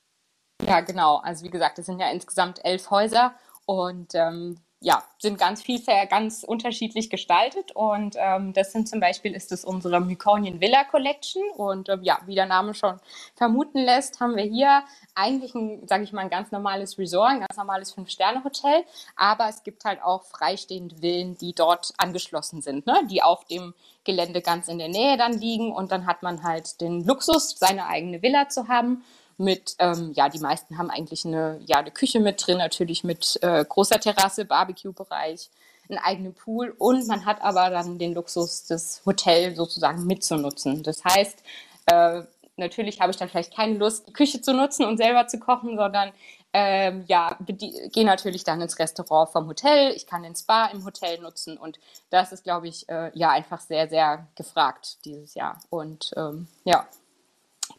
Ja, 0.65 0.81
genau. 0.81 1.17
Also 1.17 1.45
wie 1.45 1.49
gesagt, 1.49 1.79
es 1.79 1.87
sind 1.87 1.99
ja 1.99 2.11
insgesamt 2.11 2.63
elf 2.63 2.89
Häuser 2.89 3.35
und 3.65 4.13
ähm, 4.13 4.59
ja, 4.83 5.01
sind 5.17 5.39
ganz 5.39 5.61
viel, 5.61 5.81
ganz 6.09 6.43
unterschiedlich 6.43 7.09
gestaltet. 7.09 7.71
Und 7.73 8.15
ähm, 8.19 8.51
das 8.51 8.73
sind 8.73 8.89
zum 8.89 8.99
Beispiel, 8.99 9.33
ist 9.33 9.53
es 9.53 9.63
unsere 9.63 10.01
Mykonien 10.01 10.59
Villa 10.59 10.83
Collection. 10.83 11.41
Und 11.55 11.87
ähm, 11.87 12.03
ja, 12.03 12.19
wie 12.25 12.35
der 12.35 12.45
Name 12.45 12.73
schon 12.73 12.99
vermuten 13.35 13.79
lässt, 13.79 14.19
haben 14.19 14.35
wir 14.35 14.43
hier 14.43 14.83
eigentlich 15.15 15.55
ein, 15.55 15.87
sage 15.87 16.03
ich 16.03 16.11
mal, 16.11 16.23
ein 16.23 16.29
ganz 16.29 16.51
normales 16.51 16.97
Resort, 16.97 17.29
ein 17.31 17.39
ganz 17.39 17.55
normales 17.55 17.93
Fünf-Sterne-Hotel. 17.93 18.83
Aber 19.15 19.47
es 19.47 19.63
gibt 19.63 19.85
halt 19.85 20.03
auch 20.03 20.25
freistehende 20.25 20.97
Villen, 20.97 21.37
die 21.37 21.53
dort 21.53 21.93
angeschlossen 21.97 22.61
sind, 22.61 22.85
ne? 22.85 23.07
die 23.09 23.23
auf 23.23 23.45
dem 23.45 23.73
Gelände 24.03 24.41
ganz 24.41 24.67
in 24.67 24.79
der 24.79 24.89
Nähe 24.89 25.15
dann 25.15 25.31
liegen. 25.31 25.71
Und 25.71 25.93
dann 25.93 26.05
hat 26.05 26.23
man 26.23 26.43
halt 26.43 26.81
den 26.81 27.05
Luxus, 27.05 27.55
seine 27.57 27.87
eigene 27.87 28.21
Villa 28.21 28.49
zu 28.49 28.67
haben 28.67 29.05
mit, 29.37 29.75
ähm, 29.79 30.11
ja, 30.15 30.29
die 30.29 30.39
meisten 30.39 30.77
haben 30.77 30.89
eigentlich 30.89 31.25
eine, 31.25 31.59
ja, 31.65 31.77
eine 31.77 31.91
Küche 31.91 32.19
mit 32.19 32.45
drin, 32.45 32.57
natürlich 32.57 33.03
mit 33.03 33.39
äh, 33.41 33.63
großer 33.65 33.99
Terrasse, 33.99 34.45
Barbecue-Bereich, 34.45 35.49
einen 35.89 35.99
eigenen 35.99 36.33
Pool 36.33 36.73
und 36.77 37.07
man 37.07 37.25
hat 37.25 37.41
aber 37.41 37.69
dann 37.69 37.97
den 37.97 38.13
Luxus, 38.13 38.65
das 38.65 39.01
Hotel 39.05 39.55
sozusagen 39.55 40.05
mitzunutzen. 40.05 40.83
Das 40.83 41.03
heißt, 41.03 41.43
äh, 41.87 42.21
natürlich 42.55 43.01
habe 43.01 43.11
ich 43.11 43.17
dann 43.17 43.29
vielleicht 43.29 43.55
keine 43.55 43.77
Lust, 43.77 44.07
die 44.07 44.13
Küche 44.13 44.41
zu 44.41 44.53
nutzen 44.53 44.85
und 44.85 44.97
selber 44.97 45.27
zu 45.27 45.39
kochen, 45.39 45.77
sondern 45.77 46.11
ähm, 46.53 47.03
ja, 47.07 47.35
gehe 47.47 48.05
natürlich 48.05 48.43
dann 48.43 48.61
ins 48.61 48.77
Restaurant 48.77 49.31
vom 49.31 49.47
Hotel. 49.47 49.91
Ich 49.95 50.05
kann 50.05 50.21
den 50.21 50.35
Spa 50.35 50.67
im 50.67 50.85
Hotel 50.85 51.19
nutzen 51.19 51.57
und 51.57 51.79
das 52.11 52.31
ist, 52.31 52.43
glaube 52.43 52.67
ich, 52.67 52.87
äh, 52.89 53.11
ja 53.15 53.31
einfach 53.31 53.59
sehr, 53.59 53.89
sehr 53.89 54.27
gefragt 54.35 55.03
dieses 55.03 55.33
Jahr. 55.33 55.59
Und 55.69 56.13
ähm, 56.15 56.47
ja. 56.63 56.85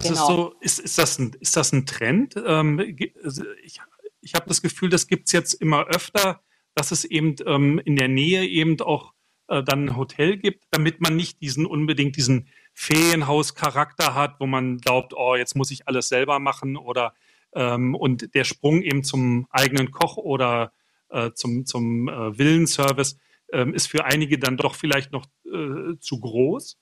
Genau. 0.00 0.12
Ist, 0.12 0.26
so, 0.26 0.54
ist, 0.60 0.78
ist, 0.80 0.98
das 0.98 1.18
ein, 1.18 1.36
ist 1.40 1.56
das 1.56 1.72
ein 1.72 1.86
Trend? 1.86 2.34
Ähm, 2.36 2.96
also 3.22 3.44
ich 3.62 3.80
ich 4.24 4.34
habe 4.34 4.46
das 4.48 4.62
Gefühl, 4.62 4.88
das 4.88 5.06
gibt 5.06 5.26
es 5.26 5.32
jetzt 5.32 5.54
immer 5.54 5.86
öfter, 5.86 6.40
dass 6.74 6.90
es 6.90 7.04
eben 7.04 7.36
ähm, 7.46 7.80
in 7.84 7.96
der 7.96 8.08
Nähe 8.08 8.44
eben 8.46 8.80
auch 8.80 9.12
äh, 9.48 9.62
dann 9.62 9.88
ein 9.90 9.96
Hotel 9.96 10.38
gibt, 10.38 10.64
damit 10.70 11.00
man 11.00 11.14
nicht 11.14 11.40
diesen 11.40 11.66
unbedingt 11.66 12.16
diesen 12.16 12.48
Ferienhaus-Charakter 12.72 14.14
hat, 14.14 14.40
wo 14.40 14.46
man 14.46 14.78
glaubt, 14.78 15.14
oh, 15.14 15.36
jetzt 15.36 15.54
muss 15.54 15.70
ich 15.70 15.86
alles 15.86 16.08
selber 16.08 16.38
machen 16.38 16.76
oder 16.76 17.14
ähm, 17.54 17.94
und 17.94 18.34
der 18.34 18.44
Sprung 18.44 18.82
eben 18.82 19.04
zum 19.04 19.46
eigenen 19.50 19.92
Koch 19.92 20.16
oder 20.16 20.72
äh, 21.10 21.30
zum, 21.32 21.66
zum 21.66 22.08
äh, 22.08 22.36
Villenservice 22.36 23.18
ähm, 23.52 23.74
ist 23.74 23.86
für 23.86 24.04
einige 24.04 24.38
dann 24.38 24.56
doch 24.56 24.74
vielleicht 24.74 25.12
noch 25.12 25.26
äh, 25.44 25.96
zu 26.00 26.18
groß 26.18 26.78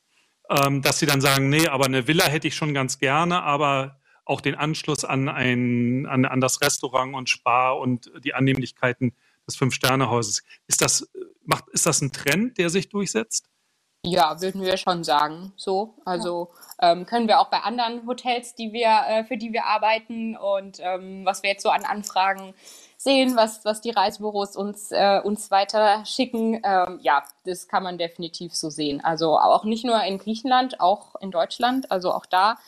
ähm, 0.53 0.83
dass 0.83 0.99
sie 0.99 1.07
dann 1.07 1.21
sagen, 1.21 1.49
nee, 1.49 1.69
aber 1.69 1.87
eine 1.87 2.07
Villa 2.07 2.25
hätte 2.25 2.49
ich 2.49 2.55
schon 2.55 2.75
ganz 2.75 2.99
gerne, 2.99 3.43
aber 3.43 3.99
auch 4.25 4.41
den 4.41 4.55
Anschluss 4.55 5.05
an, 5.05 5.29
ein, 5.29 6.07
an, 6.07 6.25
an 6.25 6.41
das 6.41 6.61
Restaurant 6.61 7.15
und 7.15 7.29
Spa 7.29 7.73
und 7.73 8.11
die 8.25 8.35
Annehmlichkeiten 8.35 9.15
des 9.47 9.57
Fünf-Sterne-Hauses. 9.57 10.45
Ist 10.67 10.81
das, 10.81 11.09
macht, 11.45 11.69
ist 11.71 11.87
das 11.87 12.01
ein 12.01 12.13
Trend, 12.13 12.59
der 12.59 12.71
sich 12.71 12.89
durchsetzt? 12.89 13.49
Ja, 14.05 14.41
würden 14.41 14.63
wir 14.63 14.77
schon 14.79 15.05
sagen. 15.05 15.53
So, 15.57 15.95
also 16.05 16.51
ja. 16.81 16.93
ähm, 16.93 17.07
können 17.07 17.29
wir 17.29 17.39
auch 17.39 17.51
bei 17.51 17.61
anderen 17.61 18.07
Hotels, 18.07 18.55
die 18.55 18.73
wir, 18.73 19.03
äh, 19.09 19.25
für 19.25 19.37
die 19.37 19.53
wir 19.53 19.67
arbeiten 19.67 20.37
und 20.37 20.79
ähm, 20.81 21.25
was 21.25 21.43
wir 21.45 21.51
jetzt 21.51 21.63
so 21.63 21.71
an 21.71 21.85
Anfragen 21.85 22.55
sehen, 23.03 23.37
was, 23.37 23.65
was 23.65 23.81
die 23.81 23.91
Reisebüros 23.91 24.57
uns, 24.57 24.93
äh, 24.93 25.21
uns 25.23 25.51
weiter 25.51 26.05
schicken. 26.05 26.61
Ähm, 26.63 27.01
ja, 27.03 27.25
das 27.45 27.67
kann 27.67 27.83
man 27.83 27.99
definitiv 27.99 28.55
so 28.55 28.71
sehen. 28.71 29.03
Also 29.05 29.39
auch 29.39 29.65
nicht 29.65 29.85
nur 29.85 30.03
in 30.05 30.19
Griechenland, 30.19 30.81
auch 30.81 31.17
in 31.21 31.31
Deutschland. 31.31 31.91
Also 31.91 32.13
auch 32.13 32.27
da 32.27 32.59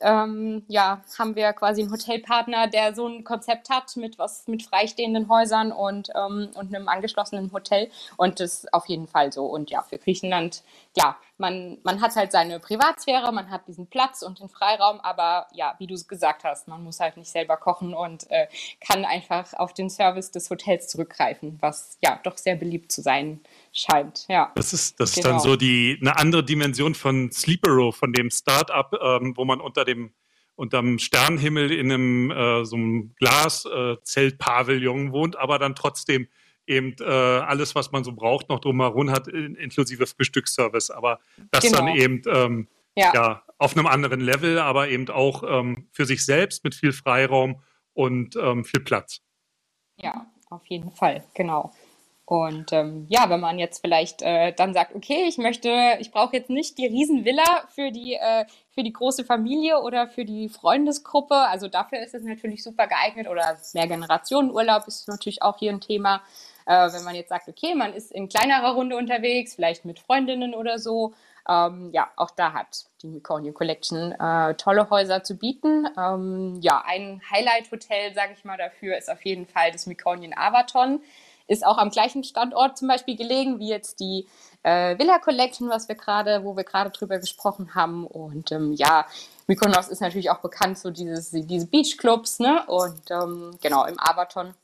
ähm, 0.00 0.64
ja, 0.68 1.02
haben 1.18 1.36
wir 1.36 1.52
quasi 1.52 1.82
einen 1.82 1.92
Hotelpartner, 1.92 2.66
der 2.66 2.94
so 2.94 3.06
ein 3.06 3.24
Konzept 3.24 3.70
hat 3.70 3.96
mit 3.96 4.18
was 4.18 4.46
mit 4.48 4.62
freistehenden 4.62 5.28
Häusern 5.28 5.72
und, 5.72 6.10
ähm, 6.16 6.50
und 6.54 6.74
einem 6.74 6.88
angeschlossenen 6.88 7.52
Hotel. 7.52 7.90
Und 8.16 8.40
das 8.40 8.64
ist 8.64 8.74
auf 8.74 8.86
jeden 8.86 9.06
Fall 9.06 9.32
so. 9.32 9.46
Und 9.46 9.70
ja, 9.70 9.82
für 9.82 9.98
Griechenland, 9.98 10.62
ja, 10.96 11.16
man, 11.38 11.78
man 11.84 12.00
hat 12.00 12.16
halt 12.16 12.32
seine 12.32 12.60
Privatsphäre, 12.60 13.32
man 13.32 13.50
hat 13.50 13.66
diesen 13.66 13.86
Platz 13.86 14.22
und 14.22 14.40
den 14.40 14.48
Freiraum, 14.48 15.00
aber 15.00 15.46
ja, 15.52 15.74
wie 15.78 15.86
du 15.86 15.94
es 15.94 16.06
gesagt 16.06 16.44
hast, 16.44 16.68
man 16.68 16.82
muss 16.84 17.00
halt 17.00 17.16
nicht 17.16 17.30
selber 17.30 17.56
kochen 17.56 17.94
und 17.94 18.30
äh, 18.30 18.48
kann 18.80 19.04
einfach 19.04 19.54
auf 19.54 19.72
den 19.72 19.88
Service 19.88 20.30
des 20.30 20.50
Hotels 20.50 20.88
zurückgreifen, 20.88 21.56
was 21.60 21.96
ja 22.02 22.20
doch 22.22 22.36
sehr 22.36 22.56
beliebt 22.56 22.92
zu 22.92 23.00
sein 23.00 23.20
scheint. 23.20 23.48
Ja. 24.28 24.52
Das 24.54 24.72
ist, 24.72 24.98
das 24.98 25.14
genau. 25.14 25.20
ist 25.20 25.24
dann 25.24 25.32
genau. 25.38 25.44
so 25.44 25.56
die 25.56 25.98
eine 26.00 26.18
andere 26.18 26.44
Dimension 26.44 26.94
von 26.94 27.30
Sleepero, 27.30 27.92
von 27.92 28.12
dem 28.12 28.30
Start-up, 28.30 28.94
ähm, 29.00 29.36
wo 29.36 29.44
man 29.44 29.60
unter 29.60 29.84
dem 29.84 30.12
unterm 30.56 30.98
Sternenhimmel 30.98 31.72
in 31.72 31.90
einem 31.90 32.30
äh, 32.30 32.64
so 32.66 32.76
einem 32.76 33.14
Glaszeltpavillon 33.16 35.08
äh, 35.08 35.12
wohnt, 35.12 35.36
aber 35.36 35.58
dann 35.58 35.74
trotzdem 35.74 36.28
eben 36.66 36.94
äh, 37.00 37.04
alles, 37.04 37.74
was 37.74 37.92
man 37.92 38.04
so 38.04 38.12
braucht, 38.12 38.48
noch 38.50 38.60
drumherum 38.60 39.10
hat, 39.10 39.26
inklusive 39.26 40.06
Frühstücksservice. 40.06 40.90
Aber 40.90 41.18
das 41.50 41.64
genau. 41.64 41.78
dann 41.78 41.88
eben 41.96 42.22
ähm, 42.26 42.68
ja. 42.94 43.12
ja. 43.14 43.42
auf 43.58 43.76
einem 43.76 43.86
anderen 43.86 44.20
Level, 44.20 44.58
aber 44.58 44.88
eben 44.88 45.08
auch 45.08 45.42
ähm, 45.46 45.88
für 45.92 46.04
sich 46.04 46.24
selbst 46.24 46.62
mit 46.62 46.74
viel 46.74 46.92
Freiraum 46.92 47.62
und 47.94 48.36
ähm, 48.36 48.64
viel 48.64 48.80
Platz. 48.80 49.20
Ja, 49.96 50.26
auf 50.50 50.66
jeden 50.66 50.90
Fall, 50.92 51.24
genau. 51.34 51.72
Und 52.30 52.72
ähm, 52.72 53.06
ja, 53.08 53.28
wenn 53.28 53.40
man 53.40 53.58
jetzt 53.58 53.80
vielleicht 53.80 54.22
äh, 54.22 54.52
dann 54.52 54.72
sagt, 54.72 54.94
okay, 54.94 55.24
ich 55.26 55.36
möchte, 55.36 55.96
ich 55.98 56.12
brauche 56.12 56.36
jetzt 56.36 56.48
nicht 56.48 56.78
die 56.78 56.86
Riesenvilla 56.86 57.64
für 57.74 57.90
die 57.90 58.14
äh, 58.14 58.44
für 58.68 58.84
die 58.84 58.92
große 58.92 59.24
Familie 59.24 59.80
oder 59.80 60.06
für 60.06 60.24
die 60.24 60.48
Freundesgruppe. 60.48 61.34
Also 61.34 61.66
dafür 61.66 61.98
ist 61.98 62.14
es 62.14 62.22
natürlich 62.22 62.62
super 62.62 62.86
geeignet. 62.86 63.26
Oder 63.26 63.58
Mehrgenerationenurlaub 63.74 64.86
ist 64.86 65.08
natürlich 65.08 65.42
auch 65.42 65.58
hier 65.58 65.72
ein 65.72 65.80
Thema. 65.80 66.22
Äh, 66.66 66.92
wenn 66.92 67.02
man 67.02 67.16
jetzt 67.16 67.30
sagt, 67.30 67.48
okay, 67.48 67.74
man 67.74 67.94
ist 67.94 68.12
in 68.12 68.28
kleinerer 68.28 68.74
Runde 68.74 68.96
unterwegs, 68.96 69.56
vielleicht 69.56 69.84
mit 69.84 69.98
Freundinnen 69.98 70.54
oder 70.54 70.78
so. 70.78 71.14
Ähm, 71.48 71.90
ja, 71.92 72.12
auch 72.14 72.30
da 72.30 72.52
hat 72.52 72.84
die 73.02 73.08
Mykonio 73.08 73.52
Collection 73.52 74.12
äh, 74.12 74.54
tolle 74.54 74.88
Häuser 74.88 75.24
zu 75.24 75.36
bieten. 75.36 75.88
Ähm, 75.98 76.60
ja, 76.60 76.84
ein 76.86 77.20
Highlight-Hotel, 77.28 78.14
sage 78.14 78.34
ich 78.36 78.44
mal, 78.44 78.56
dafür 78.56 78.96
ist 78.96 79.10
auf 79.10 79.24
jeden 79.24 79.48
Fall 79.48 79.72
das 79.72 79.86
Mykonien 79.86 80.32
Avaton 80.32 81.00
ist 81.50 81.66
auch 81.66 81.78
am 81.78 81.90
gleichen 81.90 82.22
Standort 82.22 82.78
zum 82.78 82.86
Beispiel 82.86 83.16
gelegen 83.16 83.58
wie 83.58 83.68
jetzt 83.68 83.98
die 83.98 84.26
äh, 84.62 84.96
Villa 84.98 85.18
Collection, 85.18 85.68
was 85.68 85.88
wir 85.88 85.96
gerade, 85.96 86.44
wo 86.44 86.56
wir 86.56 86.64
gerade 86.64 86.90
drüber 86.90 87.18
gesprochen 87.18 87.74
haben. 87.74 88.06
Und 88.06 88.52
ähm, 88.52 88.72
ja, 88.72 89.04
Mykonos 89.48 89.88
ist 89.88 90.00
natürlich 90.00 90.30
auch 90.30 90.38
bekannt 90.38 90.78
so 90.78 90.90
dieses, 90.90 91.30
diese 91.32 91.66
Beachclubs, 91.66 92.38
ne? 92.38 92.64
Und 92.66 93.10
ähm, 93.10 93.58
genau 93.60 93.84
im 93.84 93.98
Abaton. 93.98 94.54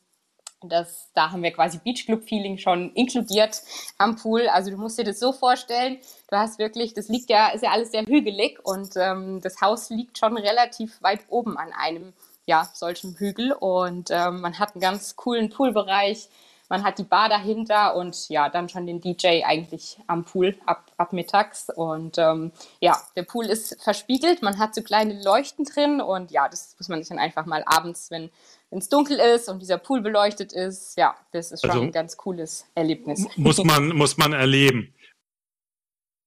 Das, 0.63 1.11
da 1.13 1.33
haben 1.33 1.43
wir 1.43 1.53
quasi 1.53 1.79
Beachclub-Feeling 1.79 2.59
schon 2.59 2.93
inkludiert 2.95 3.63
am 3.99 4.17
Pool. 4.17 4.49
Also 4.49 4.71
du 4.71 4.77
musst 4.77 4.99
dir 4.99 5.05
das 5.05 5.19
so 5.19 5.33
vorstellen, 5.33 5.99
du 6.31 6.37
hast 6.37 6.59
wirklich, 6.59 6.95
das 6.95 7.09
liegt 7.09 7.31
ja, 7.31 7.49
ist 7.49 7.63
ja 7.63 7.73
alles 7.73 7.91
sehr 7.91 8.07
hügelig 8.07 8.59
und 8.65 8.97
ähm, 8.97 9.41
das 9.43 9.61
Haus 9.61 9.91
liegt 9.91 10.19
schon 10.19 10.37
relativ 10.37 11.03
weit 11.03 11.21
oben 11.29 11.59
an 11.59 11.73
einem 11.73 12.15
ja, 12.47 12.69
solchen 12.73 13.17
Hügel 13.17 13.53
und 13.53 14.11
ähm, 14.11 14.41
man 14.41 14.59
hat 14.59 14.75
einen 14.75 14.81
ganz 14.81 15.17
coolen 15.17 15.51
Poolbereich, 15.51 16.29
man 16.69 16.83
hat 16.83 16.99
die 16.99 17.05
Bar 17.05 17.29
dahinter 17.29 17.97
und 17.97 18.29
ja, 18.29 18.49
dann 18.49 18.69
schon 18.69 18.87
den 18.87 19.01
DJ 19.01 19.45
eigentlich 19.45 19.99
am 20.07 20.25
Pool 20.25 20.57
ab, 20.67 20.91
ab 20.97 21.13
mittags. 21.13 21.71
Und 21.75 22.19
ähm, 22.19 22.53
ja, 22.81 22.97
der 23.15 23.23
Pool 23.23 23.47
ist 23.47 23.83
verspiegelt, 23.83 24.43
man 24.43 24.59
hat 24.59 24.75
so 24.75 24.83
kleine 24.83 25.23
Leuchten 25.23 25.65
drin 25.65 26.01
und 26.01 26.31
ja, 26.31 26.49
das 26.49 26.75
muss 26.79 26.89
man 26.89 27.01
sich 27.01 27.09
dann 27.09 27.19
einfach 27.19 27.47
mal 27.47 27.63
abends, 27.67 28.11
wenn 28.11 28.31
es 28.71 28.89
dunkel 28.89 29.19
ist 29.19 29.49
und 29.49 29.61
dieser 29.61 29.79
Pool 29.79 30.01
beleuchtet 30.01 30.53
ist, 30.53 30.97
ja, 30.99 31.17
das 31.33 31.53
ist 31.53 31.63
schon 31.63 31.71
also, 31.71 31.83
ein 31.83 31.93
ganz 31.93 32.17
cooles 32.17 32.67
Erlebnis. 32.75 33.27
Muss 33.37 33.63
man, 33.63 33.89
muss 33.91 34.17
man 34.17 34.33
erleben. 34.33 34.95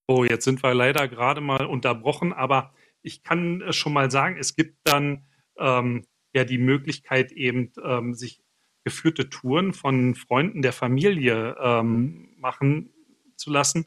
Oh, 0.07 0.23
jetzt 0.23 0.45
sind 0.45 0.63
wir 0.63 0.73
leider 0.73 1.07
gerade 1.07 1.41
mal 1.41 1.65
unterbrochen, 1.65 2.33
aber 2.33 2.73
ich 3.01 3.23
kann 3.23 3.63
schon 3.71 3.93
mal 3.93 4.09
sagen, 4.09 4.37
es 4.39 4.55
gibt 4.55 4.77
dann 4.83 5.27
ähm, 5.57 6.07
ja 6.33 6.43
die 6.43 6.57
Möglichkeit 6.57 7.31
eben 7.31 7.71
ähm, 7.83 8.13
sich 8.13 8.41
geführte 8.83 9.29
Touren 9.29 9.73
von 9.73 10.15
Freunden 10.15 10.61
der 10.61 10.73
Familie 10.73 11.55
ähm, 11.61 12.29
machen 12.37 12.93
zu 13.35 13.51
lassen. 13.51 13.85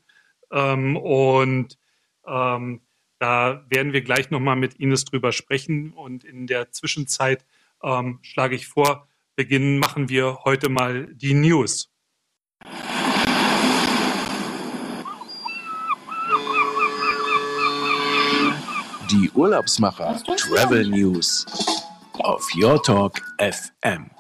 Ähm, 0.51 0.97
und 0.97 1.79
ähm, 2.27 2.81
da 3.19 3.65
werden 3.69 3.93
wir 3.93 4.03
gleich 4.03 4.31
nochmal 4.31 4.57
mit 4.57 4.75
Ines 4.75 5.05
drüber 5.05 5.33
sprechen. 5.33 5.93
Und 5.93 6.25
in 6.25 6.47
der 6.47 6.73
Zwischenzeit 6.73 7.45
ähm, 7.83 8.19
schlage 8.23 8.55
ich 8.55 8.67
vor, 8.67 9.09
beginnen 9.37 9.79
machen 9.79 10.09
wir 10.09 10.41
heute 10.45 10.69
mal 10.69 11.07
die 11.15 11.35
News. 11.35 11.89
Die 19.11 19.31
Urlaubsmacher 19.35 20.23
Travel 20.37 20.89
News 20.89 21.47
auf 22.19 22.49
Your 22.57 22.83
Talk 22.83 23.21
FM. 23.39 24.11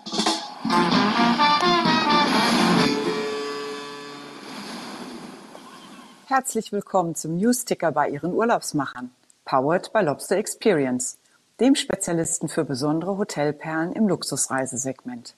Herzlich 6.34 6.72
willkommen 6.72 7.14
zum 7.14 7.36
Newsticker 7.36 7.92
bei 7.92 8.08
Ihren 8.08 8.32
Urlaubsmachern. 8.32 9.10
powered 9.44 9.92
by 9.92 10.00
Lobster 10.00 10.38
Experience, 10.38 11.18
dem 11.60 11.74
Spezialisten 11.74 12.48
für 12.48 12.64
besondere 12.64 13.18
Hotelperlen 13.18 13.92
im 13.92 14.08
Luxusreisesegment. 14.08 15.34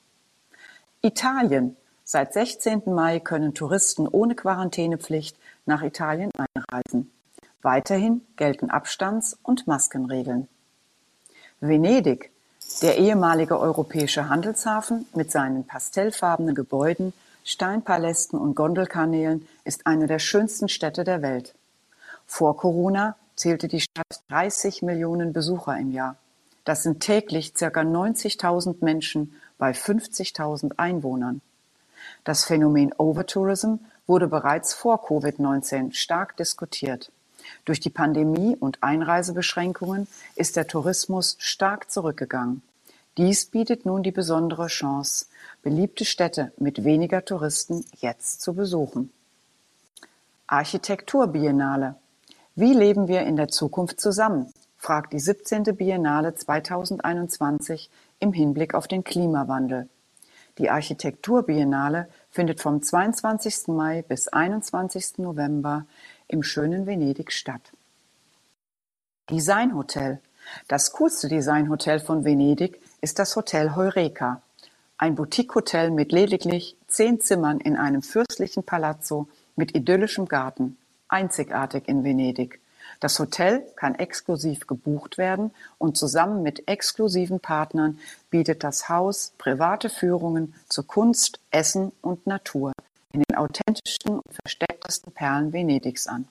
Italien. 1.03 1.77
Seit 2.05 2.33
16. 2.33 2.83
Mai 2.87 3.19
können 3.19 3.55
Touristen 3.55 4.07
ohne 4.07 4.37
Quarantänepflicht 4.37 5.37
nach 5.67 5.83
Italien 5.83 6.31
einreisen. 6.55 7.11
Weiterhin 7.61 8.25
gelten 8.37 8.71
Abstands- 8.71 9.37
und 9.43 9.67
Maskenregeln. 9.67 10.47
Venedig. 11.59 12.31
Der 12.83 12.99
ehemalige 12.99 13.59
europäische 13.59 14.29
Handelshafen 14.29 15.09
mit 15.13 15.33
seinen 15.33 15.67
pastellfarbenen 15.67 16.55
Gebäuden, 16.55 17.13
Steinpalästen 17.45 18.39
und 18.39 18.55
Gondelkanälen 18.55 19.47
ist 19.65 19.87
eine 19.87 20.07
der 20.07 20.19
schönsten 20.19 20.69
Städte 20.71 21.05
der 21.05 21.21
Welt. 21.21 21.55
Vor 22.27 22.57
Corona 22.57 23.17
zählte 23.37 23.69
die 23.69 23.83
Stadt 23.83 24.23
30 24.31 24.81
Millionen 24.81 25.35
Besucher 25.35 25.77
im 25.77 25.93
Jahr. 25.93 26.17
Das 26.65 26.83
sind 26.83 27.01
täglich 27.01 27.53
circa 27.55 27.83
90.000 27.83 28.77
Menschen 28.81 29.39
bei 29.59 29.73
50.000 29.73 30.79
Einwohnern. 30.79 31.43
Das 32.25 32.47
Phänomen 32.47 32.95
Overtourism 32.97 33.75
wurde 34.07 34.29
bereits 34.29 34.73
vor 34.73 35.07
Covid-19 35.07 35.93
stark 35.93 36.39
diskutiert. 36.39 37.13
Durch 37.67 37.81
die 37.81 37.91
Pandemie 37.91 38.57
und 38.57 38.83
Einreisebeschränkungen 38.83 40.09
ist 40.35 40.57
der 40.57 40.67
Tourismus 40.67 41.37
stark 41.39 41.91
zurückgegangen. 41.91 42.63
Dies 43.19 43.45
bietet 43.47 43.85
nun 43.85 44.03
die 44.03 44.11
besondere 44.11 44.67
Chance, 44.67 45.27
beliebte 45.65 46.05
Städte 46.05 46.53
mit 46.59 46.85
weniger 46.85 47.25
Touristen 47.25 47.85
jetzt 47.97 48.43
zu 48.43 48.55
besuchen. 48.55 49.11
Architekturbiennale. 50.47 51.97
Wie 52.55 52.75
leben 52.75 53.09
wir 53.09 53.23
in 53.23 53.37
der 53.37 53.49
Zukunft 53.49 54.01
zusammen? 54.01 54.53
fragt 54.77 55.15
die 55.15 55.19
17. 55.19 55.65
Biennale 55.75 56.35
2021 56.35 57.91
im 58.21 58.35
Hinblick 58.35 58.75
auf 58.75 58.87
den 58.87 59.03
Klimawandel. 59.03 59.89
Die 60.59 60.69
Architekturbiennale 60.69 62.09
findet 62.31 62.61
vom 62.61 62.83
22. 62.83 63.69
Mai 63.69 64.03
bis 64.03 64.29
21. 64.29 65.19
November 65.19 65.87
im 66.29 66.43
schönen 66.43 66.87
Venedig 66.87 67.33
statt. 67.33 67.73
Designhotel. 69.31 70.21
Das 70.69 70.93
coolste 70.93 71.29
Designhotel 71.29 72.01
von 72.01 72.25
Venedig 72.25 72.79
ist 73.01 73.19
das 73.19 73.35
Hotel 73.35 73.75
Heureka, 73.75 74.43
ein 74.97 75.17
Boutique-Hotel 75.17 75.91
mit 75.91 76.13
lediglich 76.13 76.77
zehn 76.87 77.21
Zimmern 77.21 77.61
in 77.61 77.77
einem 77.77 78.03
fürstlichen 78.03 78.63
Palazzo 78.63 79.29
mit 79.57 79.75
idyllischem 79.75 80.27
Garten, 80.27 80.77
einzigartig 81.09 81.89
in 81.89 82.05
Venedig. 82.05 82.61
Das 83.01 83.19
Hotel 83.19 83.67
kann 83.77 83.95
exklusiv 83.97 84.67
gebucht 84.67 85.19
werden 85.19 85.51
und 85.79 85.97
zusammen 85.97 86.43
mit 86.43 86.69
exklusiven 86.69 87.41
Partnern 87.41 87.99
bietet 88.31 88.63
das 88.63 88.89
Haus 88.89 89.33
private 89.39 89.91
Führungen 89.91 90.55
zu 90.69 90.85
Kunst, 90.85 91.41
Essen 91.51 91.93
und 92.03 92.27
Natur 92.27 92.73
in 93.13 93.23
den 93.29 93.37
authentischsten 93.37 94.19
und 94.19 94.35
verstecktesten 94.43 95.13
Perlen 95.13 95.53
Venedigs 95.53 96.07
an. 96.07 96.29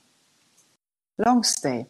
Longstay. 1.17 1.85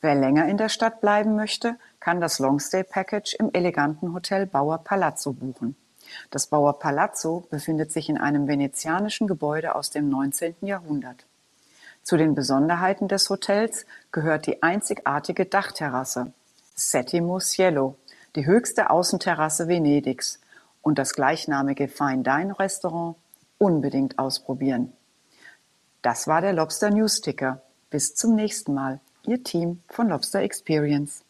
Wer 0.00 0.14
länger 0.14 0.48
in 0.48 0.58
der 0.58 0.68
Stadt 0.68 1.00
bleiben 1.00 1.34
möchte, 1.34 1.76
kann 2.00 2.20
das 2.20 2.38
Longstay 2.38 2.82
Package 2.82 3.34
im 3.34 3.50
eleganten 3.52 4.12
Hotel 4.12 4.46
Bauer 4.46 4.78
Palazzo 4.78 5.32
buchen. 5.32 5.76
Das 6.30 6.46
Bauer 6.46 6.78
Palazzo 6.78 7.46
befindet 7.50 7.92
sich 7.92 8.08
in 8.08 8.18
einem 8.18 8.48
venezianischen 8.48 9.26
Gebäude 9.26 9.74
aus 9.74 9.90
dem 9.90 10.08
19. 10.08 10.56
Jahrhundert. 10.62 11.26
Zu 12.02 12.16
den 12.16 12.34
Besonderheiten 12.34 13.08
des 13.08 13.30
Hotels 13.30 13.86
gehört 14.12 14.46
die 14.46 14.62
einzigartige 14.62 15.46
Dachterrasse 15.46 16.32
Settimo 16.74 17.38
Cielo, 17.38 17.96
die 18.36 18.46
höchste 18.46 18.90
Außenterrasse 18.90 19.68
Venedigs 19.68 20.40
und 20.82 20.98
das 20.98 21.14
gleichnamige 21.14 21.88
Fine-Dine-Restaurant 21.88 23.16
unbedingt 23.58 24.18
ausprobieren. 24.18 24.92
Das 26.02 26.26
war 26.26 26.42
der 26.42 26.52
Lobster 26.52 26.90
News 26.90 27.22
Ticker. 27.22 27.62
Bis 27.88 28.14
zum 28.14 28.34
nächsten 28.34 28.74
Mal. 28.74 29.00
Ihr 29.26 29.42
Team 29.42 29.82
von 29.88 30.08
Lobster 30.08 30.40
Experience. 30.40 31.23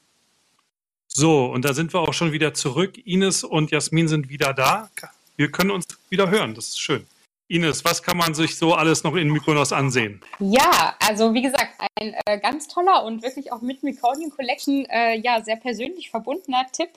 So, 1.17 1.47
und 1.47 1.65
da 1.65 1.75
sind 1.75 1.95
wir 1.95 2.01
auch 2.01 2.13
schon 2.13 2.33
wieder 2.33 2.55
zurück. 2.55 2.99
Ines 3.07 3.45
und 3.45 3.71
Jasmin 3.71 4.09
sind 4.09 4.29
wieder 4.31 4.53
da. 4.53 4.91
Wir 5.37 5.49
können 5.49 5.71
uns 5.71 5.85
wieder 6.11 6.29
hören. 6.29 6.55
Das 6.55 6.69
ist 6.69 6.81
schön. 6.81 7.07
Ines, 7.47 7.85
was 7.85 8.03
kann 8.03 8.17
man 8.17 8.35
sich 8.35 8.57
so 8.57 8.75
alles 8.75 9.05
noch 9.05 9.15
in 9.15 9.29
Mykonos 9.29 9.73
ansehen? 9.73 10.21
Ja, 10.41 10.97
also 10.99 11.33
wie 11.33 11.43
gesagt, 11.43 11.69
ein 12.01 12.17
äh, 12.27 12.41
ganz 12.41 12.67
toller 12.67 13.05
und 13.05 13.23
wirklich 13.23 13.53
auch 13.53 13.61
mit 13.61 13.85
Mykonian 13.85 14.31
Collection 14.31 14.87
äh, 14.87 15.17
ja 15.19 15.41
sehr 15.45 15.57
persönlich 15.57 16.11
verbundener 16.11 16.67
Tipp 16.73 16.89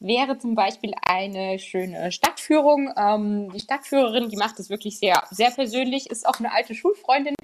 wäre 0.00 0.38
zum 0.38 0.54
Beispiel 0.54 0.94
eine 1.02 1.58
schöne 1.58 2.12
Stadtführung. 2.12 2.90
Ähm, 2.96 3.52
die 3.52 3.60
Stadtführerin, 3.60 4.30
die 4.30 4.36
macht 4.36 4.58
es 4.58 4.70
wirklich 4.70 4.98
sehr, 4.98 5.24
sehr 5.30 5.50
persönlich, 5.50 6.08
ist 6.08 6.26
auch 6.26 6.38
eine 6.38 6.52
alte 6.52 6.74
Schulfreundin 6.74 7.34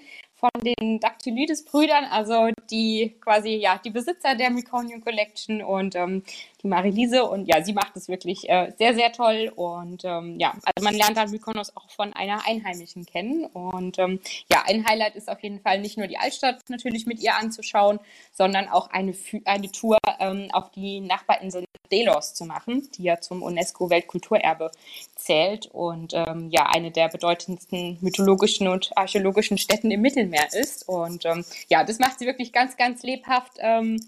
von 0.42 0.64
den 0.64 0.98
Dactylides-Brüdern, 0.98 2.04
also 2.04 2.50
die 2.68 3.14
quasi, 3.20 3.50
ja, 3.50 3.78
die 3.78 3.90
Besitzer 3.90 4.34
der 4.34 4.50
Mekonian 4.50 5.00
Collection. 5.00 5.62
Und 5.62 5.94
ähm, 5.94 6.24
die 6.62 6.68
Marilise. 6.68 7.24
Und 7.24 7.46
ja, 7.46 7.62
sie 7.62 7.72
macht 7.72 7.96
es 7.96 8.08
wirklich 8.08 8.48
äh, 8.48 8.72
sehr, 8.78 8.94
sehr 8.94 9.12
toll. 9.12 9.52
Und 9.54 10.04
ähm, 10.04 10.38
ja, 10.38 10.54
also 10.64 10.84
man 10.84 10.94
lernt 10.94 11.16
dann 11.16 11.30
Mykonos 11.30 11.76
auch 11.76 11.90
von 11.90 12.12
einer 12.12 12.46
Einheimischen 12.46 13.06
kennen. 13.06 13.44
Und 13.46 13.98
ähm, 13.98 14.20
ja, 14.50 14.62
ein 14.66 14.86
Highlight 14.86 15.16
ist 15.16 15.28
auf 15.28 15.42
jeden 15.42 15.60
Fall 15.60 15.80
nicht 15.80 15.98
nur 15.98 16.06
die 16.06 16.18
Altstadt 16.18 16.60
natürlich 16.68 17.06
mit 17.06 17.20
ihr 17.20 17.34
anzuschauen, 17.36 17.98
sondern 18.32 18.68
auch 18.68 18.90
eine, 18.90 19.14
eine 19.44 19.70
Tour 19.70 19.98
ähm, 20.20 20.48
auf 20.52 20.70
die 20.70 21.00
Nachbarinsel 21.00 21.64
Delos 21.92 22.34
zu 22.34 22.46
machen, 22.46 22.88
die 22.96 23.04
ja 23.04 23.20
zum 23.20 23.42
UNESCO-Weltkulturerbe 23.42 24.70
zählt 25.14 25.66
und 25.66 26.14
ähm, 26.14 26.48
ja 26.50 26.66
eine 26.66 26.90
der 26.90 27.08
bedeutendsten 27.08 27.98
mythologischen 28.00 28.66
und 28.66 28.96
archäologischen 28.96 29.58
Städten 29.58 29.90
im 29.90 30.00
Mittelmeer 30.00 30.48
ist. 30.52 30.88
Und 30.88 31.26
ähm, 31.26 31.44
ja, 31.68 31.84
das 31.84 31.98
macht 31.98 32.18
sie 32.18 32.26
wirklich 32.26 32.52
ganz, 32.52 32.76
ganz 32.76 33.02
lebhaft. 33.02 33.52
Ähm, 33.58 34.00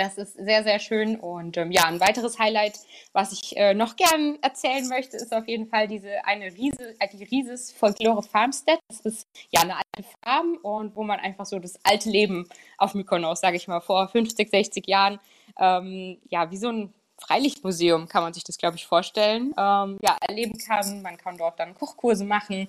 das 0.00 0.18
ist 0.18 0.34
sehr, 0.34 0.62
sehr 0.62 0.78
schön. 0.78 1.16
Und 1.16 1.56
ähm, 1.56 1.70
ja, 1.70 1.84
ein 1.84 2.00
weiteres 2.00 2.38
Highlight, 2.38 2.78
was 3.12 3.32
ich 3.32 3.56
äh, 3.56 3.74
noch 3.74 3.96
gern 3.96 4.38
erzählen 4.42 4.88
möchte, 4.88 5.16
ist 5.16 5.34
auf 5.34 5.46
jeden 5.46 5.66
Fall 5.66 5.88
diese 5.88 6.24
eine 6.24 6.46
Riese, 6.46 6.94
äh, 6.98 7.08
die 7.12 7.24
Rieses 7.24 7.72
Folklore 7.72 8.22
Farmstead. 8.22 8.78
Das 8.88 9.00
ist 9.00 9.28
ja 9.50 9.60
eine 9.60 9.76
alte 9.76 10.08
Farm 10.24 10.58
und 10.62 10.96
wo 10.96 11.02
man 11.02 11.20
einfach 11.20 11.46
so 11.46 11.58
das 11.58 11.78
alte 11.84 12.10
Leben 12.10 12.48
auf 12.78 12.94
Mykonos, 12.94 13.40
sage 13.40 13.56
ich 13.56 13.68
mal, 13.68 13.80
vor 13.80 14.08
50, 14.08 14.50
60 14.50 14.86
Jahren, 14.86 15.20
ähm, 15.58 16.18
ja, 16.28 16.50
wie 16.50 16.56
so 16.56 16.68
ein 16.68 16.94
Freilichtmuseum 17.26 18.08
kann 18.08 18.22
man 18.22 18.34
sich 18.34 18.44
das, 18.44 18.58
glaube 18.58 18.76
ich, 18.76 18.86
vorstellen, 18.86 19.54
ähm, 19.56 19.98
ja, 20.02 20.16
erleben 20.20 20.58
kann. 20.58 21.02
Man 21.02 21.16
kann 21.16 21.38
dort 21.38 21.58
dann 21.58 21.74
Kochkurse 21.74 22.24
machen, 22.24 22.68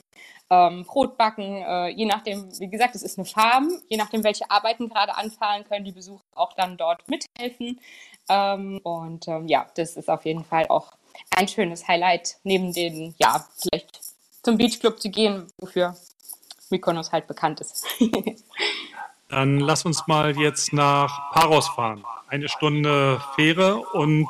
ähm, 0.50 0.86
Brot 0.86 1.18
backen, 1.18 1.64
äh, 1.64 1.90
je 1.90 2.06
nachdem, 2.06 2.50
wie 2.60 2.70
gesagt, 2.70 2.96
es 2.96 3.04
ist 3.04 3.18
eine 3.18 3.26
Farm, 3.26 3.72
je 3.90 3.98
nachdem, 3.98 4.24
welche 4.24 4.50
Arbeiten 4.50 4.90
gerade 4.90 5.16
anfallen, 5.16 5.64
können 5.66 5.86
die 5.86 5.92
Besucher 5.92 6.24
auch 6.36 6.54
dann 6.54 6.78
dort 6.78 7.08
mithelfen. 7.08 7.80
Ähm, 8.30 8.80
und 8.84 9.28
ähm, 9.28 9.48
ja, 9.48 9.68
das 9.76 9.98
ist 9.98 10.10
auf 10.10 10.26
jeden 10.26 10.46
Fall 10.46 10.68
auch 10.68 10.92
ein 11.36 11.48
schönes 11.48 11.88
Highlight, 11.88 12.38
neben 12.44 12.74
den, 12.74 13.16
ja, 13.18 13.46
vielleicht 13.62 14.00
zum 14.44 14.58
Beachclub 14.58 15.00
zu 15.00 15.10
gehen, 15.10 15.48
wofür 15.60 15.96
Mykonos 16.70 17.12
halt 17.12 17.28
bekannt 17.28 17.62
ist. 17.62 17.86
Dann 19.30 19.60
lass 19.60 19.86
uns 19.86 20.06
mal 20.08 20.38
jetzt 20.38 20.74
nach 20.74 21.32
Paros 21.32 21.68
fahren. 21.70 22.04
Eine 22.28 22.50
Stunde 22.50 23.22
Fähre 23.36 23.78
und 23.78 24.28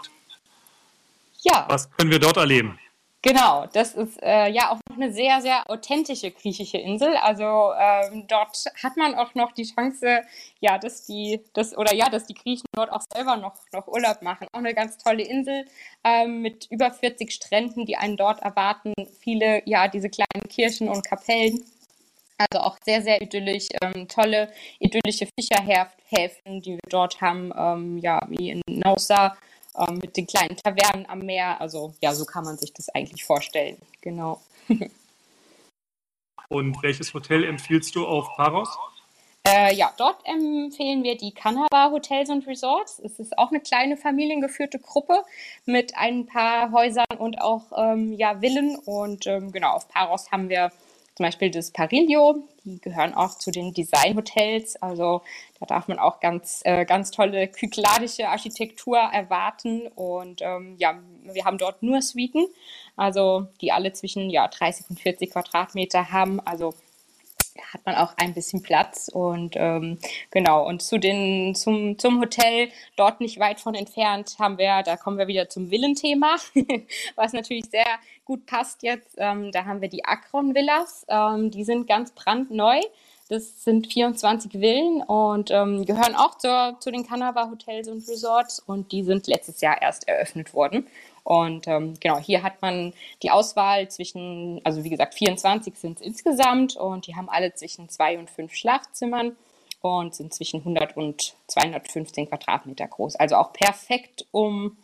ja. 1.43 1.65
Was 1.69 1.89
können 1.91 2.12
wir 2.12 2.19
dort 2.19 2.38
erleben? 2.38 2.79
Genau, 3.25 3.67
das 3.71 3.93
ist 3.93 4.21
äh, 4.21 4.49
ja 4.49 4.69
auch 4.69 4.79
noch 4.89 4.97
eine 4.97 5.13
sehr, 5.13 5.39
sehr 5.39 5.69
authentische 5.69 6.29
griechische 6.32 6.77
Insel. 6.77 7.15
Also 7.15 7.71
ähm, 7.79 8.25
dort 8.27 8.65
hat 8.84 8.97
man 8.97 9.15
auch 9.15 9.34
noch 9.34 9.53
die 9.53 9.63
Chance, 9.63 10.23
ja, 10.60 10.77
dass 10.77 11.06
die, 11.06 11.39
das, 11.53 11.75
oder 11.77 11.93
ja, 11.93 12.10
dass 12.10 12.25
die 12.25 12.34
Griechen 12.34 12.65
dort 12.73 12.91
auch 12.91 13.01
selber 13.13 13.38
noch, 13.38 13.56
noch 13.71 13.88
Urlaub 13.88 14.21
machen. 14.23 14.47
Auch 14.51 14.60
eine 14.60 14.73
ganz 14.73 14.97
tolle 14.97 15.23
Insel 15.23 15.65
ähm, 16.03 16.41
mit 16.41 16.67
über 16.69 16.91
40 16.91 17.32
Stränden, 17.32 17.86
die 17.86 17.95
einen 17.95 18.17
dort 18.17 18.41
erwarten. 18.41 18.91
Viele, 19.21 19.62
ja, 19.65 19.88
diese 19.88 20.10
kleinen 20.10 20.49
Kirchen 20.49 20.89
und 20.89 21.06
Kapellen. 21.06 21.63
Also 22.38 22.65
auch 22.65 22.77
sehr, 22.84 23.01
sehr 23.03 23.21
idyllisch, 23.21 23.69
ähm, 23.82 24.10
tolle 24.10 24.51
idyllische 24.79 25.29
Fischerhäfen, 25.39 26.62
die 26.62 26.73
wir 26.73 26.89
dort 26.89 27.21
haben, 27.21 27.53
ähm, 27.58 27.97
ja, 27.99 28.19
wie 28.27 28.49
in 28.49 28.62
Nausa 28.67 29.38
ähm, 29.77 29.99
mit 29.99 30.17
den 30.17 30.27
kleinen 30.27 30.57
Tavernen 30.57 31.05
am 31.07 31.19
Meer. 31.19 31.59
Also 31.62 31.93
ja, 32.01 32.13
so 32.13 32.25
kann 32.25 32.43
man 32.43 32.57
sich 32.57 32.73
das 32.73 32.89
eigentlich 32.89 33.25
vorstellen. 33.25 33.77
Genau. 34.01 34.41
Und 36.49 36.81
welches 36.83 37.13
Hotel 37.13 37.43
empfiehlst 37.43 37.95
du 37.95 38.05
auf 38.05 38.36
Paros? 38.36 38.69
Äh, 39.45 39.75
ja, 39.75 39.91
dort 39.97 40.25
empfehlen 40.25 41.03
wir 41.03 41.17
die 41.17 41.33
Canaba 41.33 41.91
Hotels 41.91 42.29
und 42.29 42.47
Resorts. 42.47 42.99
Es 42.99 43.19
ist 43.19 43.38
auch 43.38 43.49
eine 43.51 43.59
kleine 43.59 43.97
familiengeführte 43.97 44.79
Gruppe 44.79 45.23
mit 45.65 45.97
ein 45.97 46.25
paar 46.25 46.71
Häusern 46.71 47.05
und 47.17 47.41
auch 47.41 47.65
ähm, 47.75 48.13
ja, 48.13 48.39
Villen. 48.39 48.77
Und 48.86 49.27
ähm, 49.27 49.51
genau, 49.51 49.73
auf 49.73 49.89
Paros 49.89 50.31
haben 50.31 50.47
wir 50.47 50.71
zum 51.15 51.26
Beispiel 51.26 51.52
das 51.52 51.71
Parillo. 51.71 52.47
Die 52.63 52.80
gehören 52.80 53.13
auch 53.13 53.38
zu 53.38 53.52
den 53.52 53.73
Design-Hotels. 53.73 54.82
Also 54.82 55.21
Da 55.60 55.65
darf 55.65 55.88
man 55.88 55.99
auch 55.99 56.19
ganz, 56.19 56.62
äh, 56.65 56.86
ganz 56.86 57.12
tolle 57.12 57.47
kykladische 57.47 58.30
Architektur 58.30 58.97
erwarten. 58.97 59.88
Und 59.88 60.41
ähm, 60.41 60.76
ja, 60.80 60.99
wir 61.23 61.45
haben 61.45 61.58
dort 61.58 61.84
nur 61.84 62.02
Suiten, 62.02 62.47
also 62.95 63.47
die 63.62 63.71
alle 63.71 63.93
zwischen 63.93 64.30
ja, 64.30 64.47
30 64.47 64.89
und 64.89 64.99
40 64.99 65.32
Quadratmeter 65.32 66.12
haben. 66.12 66.39
Also 66.39 66.73
hat 67.73 67.85
man 67.85 67.95
auch 67.95 68.13
ein 68.17 68.33
bisschen 68.33 68.63
Platz 68.63 69.09
und 69.11 69.55
ähm, 69.57 69.99
genau. 70.31 70.67
Und 70.67 70.81
zu 70.81 70.97
den 70.97 71.55
zum 71.55 71.97
zum 71.99 72.19
Hotel 72.19 72.69
dort 72.95 73.21
nicht 73.21 73.39
weit 73.39 73.59
von 73.59 73.75
entfernt 73.75 74.35
haben 74.39 74.57
wir 74.57 74.83
da 74.83 74.97
kommen 74.97 75.17
wir 75.17 75.27
wieder 75.27 75.49
zum 75.49 75.71
Villenthema 75.71 76.35
was 77.15 77.33
natürlich 77.33 77.65
sehr 77.69 77.85
gut 78.25 78.45
passt 78.45 78.83
jetzt. 78.83 79.15
Ähm, 79.17 79.51
da 79.51 79.65
haben 79.65 79.81
wir 79.81 79.89
die 79.89 80.05
Akron 80.05 80.55
Villas. 80.55 81.05
Ähm, 81.09 81.51
die 81.51 81.63
sind 81.63 81.87
ganz 81.87 82.11
brandneu. 82.11 82.79
Das 83.29 83.63
sind 83.63 83.87
24 83.87 84.51
Villen 84.51 85.01
und 85.01 85.49
ähm, 85.49 85.85
gehören 85.85 86.15
auch 86.15 86.37
zur, 86.37 86.75
zu 86.79 86.91
den 86.91 87.07
Canava 87.07 87.49
Hotels 87.49 87.87
und 87.87 88.07
Resorts 88.07 88.59
und 88.59 88.91
die 88.91 89.03
sind 89.03 89.27
letztes 89.27 89.61
Jahr 89.61 89.81
erst 89.81 90.07
eröffnet 90.07 90.53
worden. 90.53 90.87
Und 91.23 91.67
ähm, 91.67 91.93
genau, 91.99 92.17
hier 92.17 92.43
hat 92.43 92.62
man 92.62 92.93
die 93.21 93.31
Auswahl 93.31 93.89
zwischen, 93.89 94.59
also 94.63 94.83
wie 94.83 94.89
gesagt, 94.89 95.13
24 95.15 95.75
sind 95.77 95.99
es 95.99 96.05
insgesamt 96.05 96.75
und 96.75 97.07
die 97.07 97.15
haben 97.15 97.29
alle 97.29 97.53
zwischen 97.53 97.88
zwei 97.89 98.19
und 98.19 98.29
fünf 98.29 98.53
Schlafzimmern 98.53 99.36
und 99.81 100.15
sind 100.15 100.33
zwischen 100.33 100.59
100 100.62 100.97
und 100.97 101.36
215 101.47 102.29
Quadratmeter 102.29 102.88
groß. 102.88 103.15
Also 103.15 103.36
auch 103.36 103.53
perfekt, 103.53 104.25
um 104.31 104.77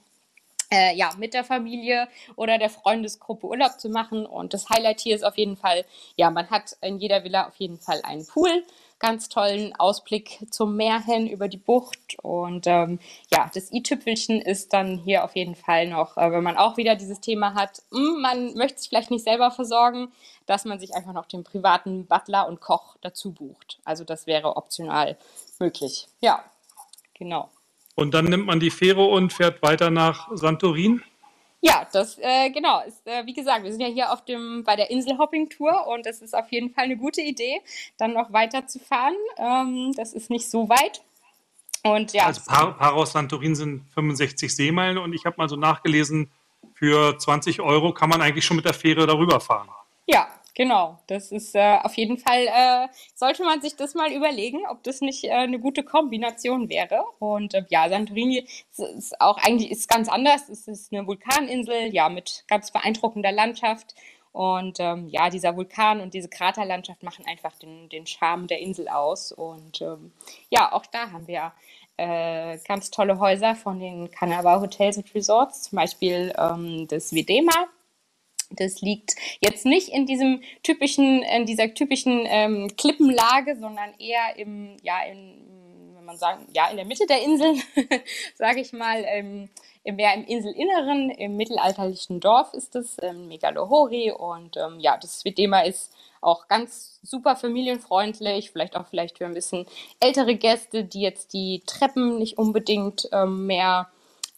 äh, 0.71 0.95
ja, 0.95 1.11
mit 1.17 1.33
der 1.33 1.43
Familie 1.43 2.07
oder 2.35 2.57
der 2.57 2.69
Freundesgruppe 2.69 3.47
Urlaub 3.47 3.79
zu 3.79 3.89
machen. 3.89 4.25
Und 4.25 4.53
das 4.53 4.69
Highlight 4.69 4.99
hier 4.99 5.15
ist 5.15 5.23
auf 5.23 5.37
jeden 5.37 5.57
Fall, 5.57 5.85
ja, 6.15 6.29
man 6.29 6.49
hat 6.49 6.77
in 6.81 6.99
jeder 6.99 7.23
Villa 7.23 7.47
auf 7.47 7.55
jeden 7.55 7.79
Fall 7.79 8.01
einen 8.03 8.25
Pool, 8.25 8.63
ganz 8.99 9.29
tollen 9.29 9.73
Ausblick 9.77 10.45
zum 10.51 10.75
Meer 10.75 11.01
hin 11.01 11.27
über 11.27 11.47
die 11.47 11.57
Bucht. 11.57 12.17
Und 12.21 12.67
ähm, 12.67 12.99
ja, 13.31 13.49
das 13.53 13.71
i-Tüpfelchen 13.71 14.41
ist 14.41 14.73
dann 14.73 14.97
hier 14.97 15.23
auf 15.23 15.35
jeden 15.35 15.55
Fall 15.55 15.87
noch, 15.87 16.17
äh, 16.17 16.31
wenn 16.31 16.43
man 16.43 16.57
auch 16.57 16.77
wieder 16.77 16.95
dieses 16.95 17.21
Thema 17.21 17.53
hat, 17.53 17.81
mh, 17.91 17.99
hm, 17.99 18.21
man 18.21 18.53
möchte 18.55 18.79
sich 18.79 18.89
vielleicht 18.89 19.11
nicht 19.11 19.23
selber 19.23 19.51
versorgen, 19.51 20.11
dass 20.45 20.65
man 20.65 20.79
sich 20.79 20.93
einfach 20.93 21.13
noch 21.13 21.25
den 21.25 21.43
privaten 21.43 22.05
Butler 22.05 22.47
und 22.47 22.59
Koch 22.59 22.97
dazu 23.01 23.31
bucht. 23.31 23.79
Also 23.85 24.03
das 24.03 24.27
wäre 24.27 24.57
optional 24.57 25.17
möglich. 25.59 26.07
Ja, 26.21 26.43
genau. 27.13 27.49
Und 27.95 28.13
dann 28.13 28.25
nimmt 28.25 28.45
man 28.45 28.59
die 28.59 28.71
Fähre 28.71 29.05
und 29.05 29.33
fährt 29.33 29.61
weiter 29.61 29.89
nach 29.89 30.29
Santorin? 30.33 31.03
Ja, 31.61 31.85
das 31.91 32.17
äh, 32.19 32.49
genau 32.51 32.81
ist 32.87 33.05
äh, 33.05 33.25
wie 33.25 33.33
gesagt, 33.33 33.63
wir 33.63 33.71
sind 33.71 33.81
ja 33.81 33.87
hier 33.87 34.13
auf 34.13 34.23
dem 34.23 34.63
bei 34.63 34.75
der 34.75 34.89
Inselhopping 34.89 35.49
Tour 35.49 35.87
und 35.87 36.05
es 36.05 36.21
ist 36.21 36.33
auf 36.33 36.49
jeden 36.51 36.69
Fall 36.73 36.85
eine 36.85 36.95
gute 36.95 37.21
Idee, 37.21 37.61
dann 37.97 38.13
noch 38.13 38.31
weiter 38.31 38.65
zu 38.67 38.79
fahren. 38.79 39.15
Ähm, 39.37 39.93
das 39.95 40.13
ist 40.13 40.29
nicht 40.29 40.49
so 40.49 40.69
weit. 40.69 41.01
Und 41.83 42.13
ja. 42.13 42.25
Also 42.25 42.41
Par 42.45 42.77
Paros 42.77 43.11
Santorin 43.11 43.55
sind 43.55 43.83
65 43.93 44.55
Seemeilen 44.55 44.97
und 44.97 45.13
ich 45.13 45.25
habe 45.25 45.35
mal 45.37 45.49
so 45.49 45.55
nachgelesen, 45.55 46.31
für 46.73 47.17
20 47.17 47.59
Euro 47.61 47.93
kann 47.93 48.09
man 48.09 48.21
eigentlich 48.21 48.45
schon 48.45 48.55
mit 48.55 48.65
der 48.65 48.73
Fähre 48.73 49.05
darüber 49.05 49.41
fahren. 49.41 49.67
Ja, 50.07 50.27
Genau, 50.59 50.99
das 51.07 51.31
ist 51.31 51.55
äh, 51.55 51.77
auf 51.83 51.95
jeden 51.95 52.17
Fall, 52.17 52.45
äh, 52.47 52.89
sollte 53.15 53.45
man 53.45 53.61
sich 53.61 53.77
das 53.77 53.95
mal 53.95 54.11
überlegen, 54.11 54.59
ob 54.69 54.83
das 54.83 54.99
nicht 54.99 55.23
äh, 55.23 55.29
eine 55.29 55.57
gute 55.57 55.83
Kombination 55.83 56.67
wäre. 56.67 57.05
Und 57.19 57.53
äh, 57.53 57.63
ja, 57.69 57.87
Santorini 57.87 58.39
ist, 58.69 58.79
ist 58.79 59.21
auch 59.21 59.37
eigentlich 59.37 59.71
ist 59.71 59.87
ganz 59.87 60.09
anders. 60.09 60.49
Es 60.49 60.67
ist 60.67 60.91
eine 60.91 61.07
Vulkaninsel, 61.07 61.95
ja, 61.95 62.09
mit 62.09 62.43
ganz 62.49 62.71
beeindruckender 62.71 63.31
Landschaft. 63.31 63.95
Und 64.33 64.81
ähm, 64.81 65.07
ja, 65.07 65.29
dieser 65.29 65.55
Vulkan 65.55 66.01
und 66.01 66.13
diese 66.13 66.27
Kraterlandschaft 66.27 67.03
machen 67.03 67.23
einfach 67.25 67.57
den, 67.59 67.87
den 67.87 68.05
Charme 68.05 68.47
der 68.47 68.59
Insel 68.59 68.89
aus. 68.89 69.31
Und 69.31 69.81
ähm, 69.81 70.11
ja, 70.49 70.73
auch 70.73 70.85
da 70.87 71.11
haben 71.11 71.25
wir 71.29 71.53
äh, 71.95 72.57
ganz 72.67 72.91
tolle 72.91 73.17
Häuser 73.17 73.55
von 73.55 73.79
den 73.79 74.11
Canava 74.11 74.59
Hotels 74.59 74.97
und 74.97 75.15
Resorts, 75.15 75.69
zum 75.69 75.77
Beispiel 75.77 76.33
ähm, 76.37 76.85
das 76.89 77.13
Vedema 77.13 77.69
das 78.49 78.81
liegt 78.81 79.15
jetzt 79.41 79.65
nicht 79.65 79.89
in 79.89 80.05
diesem 80.05 80.41
typischen, 80.63 81.21
in 81.23 81.45
dieser 81.45 81.73
typischen 81.73 82.25
ähm, 82.25 82.69
Klippenlage, 82.77 83.57
sondern 83.59 83.93
eher 83.99 84.37
im, 84.37 84.77
ja, 84.81 85.03
in, 85.03 85.95
wenn 85.95 86.05
man 86.05 86.17
sagen, 86.17 86.47
ja, 86.53 86.69
in 86.69 86.77
der 86.77 86.85
Mitte 86.85 87.05
der 87.07 87.21
Insel, 87.23 87.55
sage 88.35 88.61
ich 88.61 88.73
mal, 88.73 89.03
ähm, 89.05 89.49
mehr 89.85 90.13
im 90.13 90.25
Inselinneren, 90.25 91.09
im 91.09 91.35
mittelalterlichen 91.37 92.19
Dorf 92.19 92.53
ist 92.53 92.75
es, 92.75 92.97
ähm, 93.01 93.27
Megalohori 93.27 94.11
und 94.11 94.57
ähm, 94.57 94.79
ja, 94.79 94.97
das 94.97 95.21
Svedema 95.21 95.61
ist 95.61 95.93
auch 96.21 96.47
ganz 96.47 96.99
super 97.01 97.35
familienfreundlich, 97.35 98.51
vielleicht 98.51 98.75
auch 98.75 98.87
vielleicht 98.87 99.19
für 99.19 99.25
ein 99.25 99.33
bisschen 99.33 99.65
ältere 99.99 100.35
Gäste, 100.35 100.83
die 100.83 101.01
jetzt 101.01 101.33
die 101.33 101.63
Treppen 101.65 102.17
nicht 102.17 102.37
unbedingt 102.37 103.07
ähm, 103.13 103.47
mehr 103.47 103.89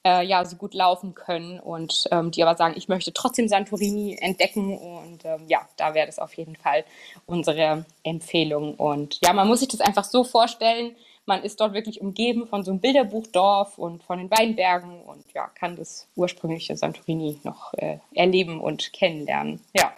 äh, 0.05 0.25
ja, 0.25 0.43
so 0.45 0.55
gut 0.55 0.73
laufen 0.73 1.13
können 1.13 1.59
und 1.59 2.05
ähm, 2.11 2.31
die 2.31 2.43
aber 2.43 2.57
sagen, 2.57 2.73
ich 2.77 2.87
möchte 2.87 3.13
trotzdem 3.13 3.47
Santorini 3.47 4.17
entdecken 4.19 4.77
und 4.77 5.23
ähm, 5.25 5.41
ja, 5.47 5.67
da 5.77 5.93
wäre 5.93 6.07
das 6.07 6.19
auf 6.19 6.33
jeden 6.33 6.55
Fall 6.55 6.83
unsere 7.25 7.85
Empfehlung. 8.03 8.75
Und 8.75 9.19
ja, 9.23 9.33
man 9.33 9.47
muss 9.47 9.59
sich 9.59 9.69
das 9.69 9.81
einfach 9.81 10.03
so 10.03 10.23
vorstellen, 10.23 10.95
man 11.25 11.43
ist 11.43 11.61
dort 11.61 11.73
wirklich 11.73 12.01
umgeben 12.01 12.47
von 12.47 12.63
so 12.63 12.71
einem 12.71 12.79
Bilderbuchdorf 12.79 13.77
und 13.77 14.03
von 14.03 14.17
den 14.17 14.31
Weinbergen 14.31 15.01
und 15.01 15.23
ja, 15.33 15.47
kann 15.47 15.75
das 15.75 16.07
ursprüngliche 16.15 16.75
Santorini 16.75 17.39
noch 17.43 17.73
äh, 17.75 17.97
erleben 18.15 18.59
und 18.59 18.91
kennenlernen. 18.93 19.61
Ja. 19.73 19.93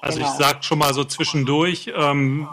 Also 0.00 0.18
genau. 0.18 0.32
ich 0.32 0.36
sage 0.36 0.64
schon 0.64 0.78
mal 0.78 0.92
so 0.92 1.04
zwischendurch, 1.04 1.92
ähm, 1.96 2.48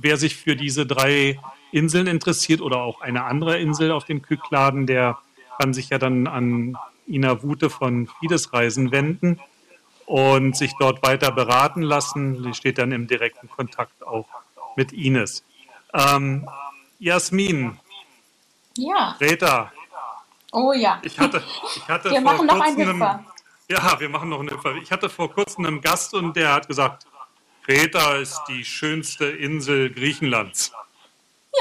wer 0.00 0.16
sich 0.16 0.36
für 0.36 0.54
diese 0.54 0.86
drei 0.86 1.40
Inseln 1.72 2.06
interessiert 2.06 2.60
oder 2.60 2.82
auch 2.82 3.00
eine 3.00 3.24
andere 3.24 3.58
Insel 3.58 3.90
auf 3.90 4.04
den 4.04 4.22
Kykladen, 4.22 4.86
der 4.86 5.18
kann 5.62 5.74
sich 5.74 5.90
ja 5.90 5.98
dann 5.98 6.26
an 6.26 6.76
Ina 7.06 7.44
Wute 7.44 7.70
von 7.70 8.08
Fides 8.08 8.52
Reisen 8.52 8.90
wenden 8.90 9.38
und 10.06 10.56
sich 10.56 10.72
dort 10.80 11.04
weiter 11.04 11.30
beraten 11.30 11.82
lassen. 11.82 12.42
Die 12.42 12.52
steht 12.52 12.78
dann 12.78 12.90
im 12.90 13.06
direkten 13.06 13.48
Kontakt 13.48 14.04
auch 14.04 14.26
mit 14.74 14.92
Ines. 14.92 15.44
Ähm, 15.94 16.48
Jasmin. 16.98 17.78
Ja. 18.76 19.16
Reta. 19.20 19.70
Oh 20.50 20.72
ja. 20.72 20.98
Ich 21.04 21.16
hatte, 21.20 21.44
ich 21.76 21.88
hatte 21.88 22.10
wir 22.10 22.20
machen 22.20 22.44
noch 22.44 22.60
einen 22.60 22.84
Hüpfer. 22.84 23.24
Ja, 23.70 24.00
wir 24.00 24.08
machen 24.08 24.30
noch 24.30 24.40
einen 24.40 24.50
Hüpfer. 24.50 24.74
Ich 24.82 24.90
hatte 24.90 25.08
vor 25.08 25.30
kurzem 25.30 25.64
einen 25.64 25.80
Gast 25.80 26.12
und 26.12 26.34
der 26.34 26.54
hat 26.54 26.66
gesagt, 26.66 27.06
Kreta 27.64 28.16
ist 28.16 28.42
die 28.48 28.64
schönste 28.64 29.26
Insel 29.26 29.90
Griechenlands. 29.90 30.72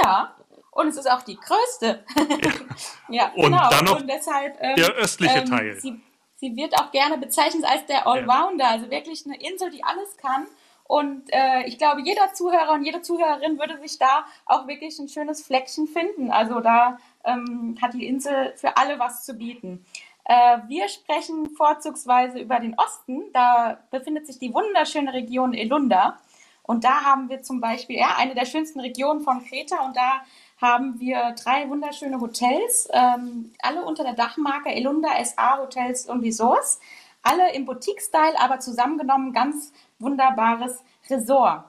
Ja, 0.01 0.33
und 0.71 0.87
es 0.87 0.97
ist 0.97 1.09
auch 1.09 1.21
die 1.21 1.37
größte. 1.37 2.03
ja, 3.09 3.31
und 3.35 3.43
genau. 3.43 3.69
Dann 3.69 3.85
noch 3.85 3.99
und 3.99 4.07
deshalb, 4.07 4.57
ähm, 4.61 4.75
der 4.75 4.93
östliche 4.93 5.39
ähm, 5.39 5.45
Teil. 5.45 5.79
Sie, 5.79 6.01
sie, 6.37 6.55
wird 6.55 6.73
auch 6.79 6.91
gerne 6.91 7.17
bezeichnet 7.17 7.65
als 7.65 7.85
der 7.85 8.07
Allrounder, 8.07 8.65
ja. 8.65 8.71
also 8.71 8.89
wirklich 8.89 9.25
eine 9.25 9.39
Insel, 9.39 9.69
die 9.69 9.83
alles 9.83 10.17
kann. 10.17 10.47
Und 10.85 11.23
äh, 11.31 11.63
ich 11.67 11.77
glaube, 11.77 12.01
jeder 12.01 12.33
Zuhörer 12.33 12.73
und 12.73 12.83
jede 12.83 13.01
Zuhörerin 13.01 13.57
würde 13.57 13.79
sich 13.79 13.97
da 13.97 14.25
auch 14.45 14.67
wirklich 14.67 14.97
ein 14.99 15.07
schönes 15.07 15.45
Fleckchen 15.45 15.87
finden. 15.87 16.31
Also 16.31 16.59
da 16.59 16.97
ähm, 17.23 17.77
hat 17.81 17.93
die 17.93 18.07
Insel 18.07 18.53
für 18.57 18.75
alle 18.75 18.99
was 18.99 19.23
zu 19.23 19.35
bieten. 19.35 19.85
Äh, 20.25 20.59
wir 20.67 20.89
sprechen 20.89 21.49
vorzugsweise 21.55 22.39
über 22.39 22.59
den 22.59 22.77
Osten. 22.77 23.23
Da 23.33 23.79
befindet 23.89 24.27
sich 24.27 24.39
die 24.39 24.53
wunderschöne 24.53 25.13
Region 25.13 25.53
Elunda. 25.53 26.17
Und 26.63 26.83
da 26.83 27.03
haben 27.03 27.29
wir 27.29 27.41
zum 27.41 27.59
Beispiel 27.59 27.97
ja, 27.97 28.15
eine 28.17 28.35
der 28.35 28.45
schönsten 28.45 28.79
Regionen 28.79 29.21
von 29.21 29.43
Kreta 29.45 29.85
und 29.85 29.95
da 29.95 30.21
haben 30.61 30.99
wir 30.99 31.35
drei 31.43 31.67
wunderschöne 31.69 32.21
Hotels, 32.21 32.87
ähm, 32.93 33.51
alle 33.61 33.83
unter 33.83 34.03
der 34.03 34.13
Dachmarke 34.13 34.69
Elunda 34.69 35.09
SA 35.23 35.57
Hotels 35.57 36.05
und 36.05 36.23
Resorts. 36.23 36.79
Alle 37.23 37.53
im 37.53 37.65
Boutique-Style, 37.65 38.39
aber 38.39 38.59
zusammengenommen 38.59 39.33
ganz 39.33 39.73
wunderbares 39.99 40.83
Resort. 41.09 41.65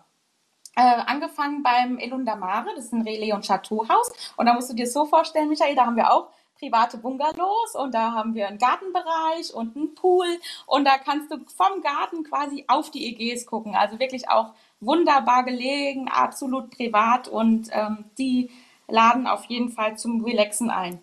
Äh, 0.75 0.81
angefangen 0.81 1.63
beim 1.63 1.99
Elunda 1.99 2.37
Mare, 2.37 2.71
das 2.75 2.87
ist 2.87 2.93
ein 2.93 3.03
Relais- 3.03 3.35
und 3.35 3.47
Chateauhaus. 3.47 4.11
Und 4.37 4.47
da 4.47 4.55
musst 4.55 4.71
du 4.71 4.75
dir 4.75 4.87
so 4.87 5.05
vorstellen, 5.05 5.51
Michael, 5.51 5.75
da 5.75 5.85
haben 5.85 5.97
wir 5.97 6.11
auch 6.11 6.29
private 6.59 6.97
Bungalows 6.97 7.75
und 7.75 7.93
da 7.93 8.13
haben 8.13 8.35
wir 8.35 8.47
einen 8.47 8.59
Gartenbereich 8.59 9.53
und 9.53 9.77
einen 9.77 9.95
Pool 9.95 10.27
und 10.67 10.85
da 10.85 10.97
kannst 10.97 11.31
du 11.31 11.39
vom 11.57 11.83
Garten 11.83 12.23
quasi 12.25 12.65
auf 12.69 12.91
die 12.91 13.07
Ägäis 13.09 13.47
gucken. 13.47 13.75
Also 13.75 13.99
wirklich 13.99 14.31
auch 14.31 14.55
wunderbar 14.81 15.45
gelegen, 15.45 16.09
absolut 16.09 16.71
privat 16.71 17.27
und 17.27 17.69
ähm, 17.73 18.05
die 18.17 18.51
laden 18.93 19.27
auf 19.27 19.45
jeden 19.47 19.71
Fall 19.71 19.97
zum 19.97 20.25
Relaxen 20.25 20.71
ein. 20.71 21.01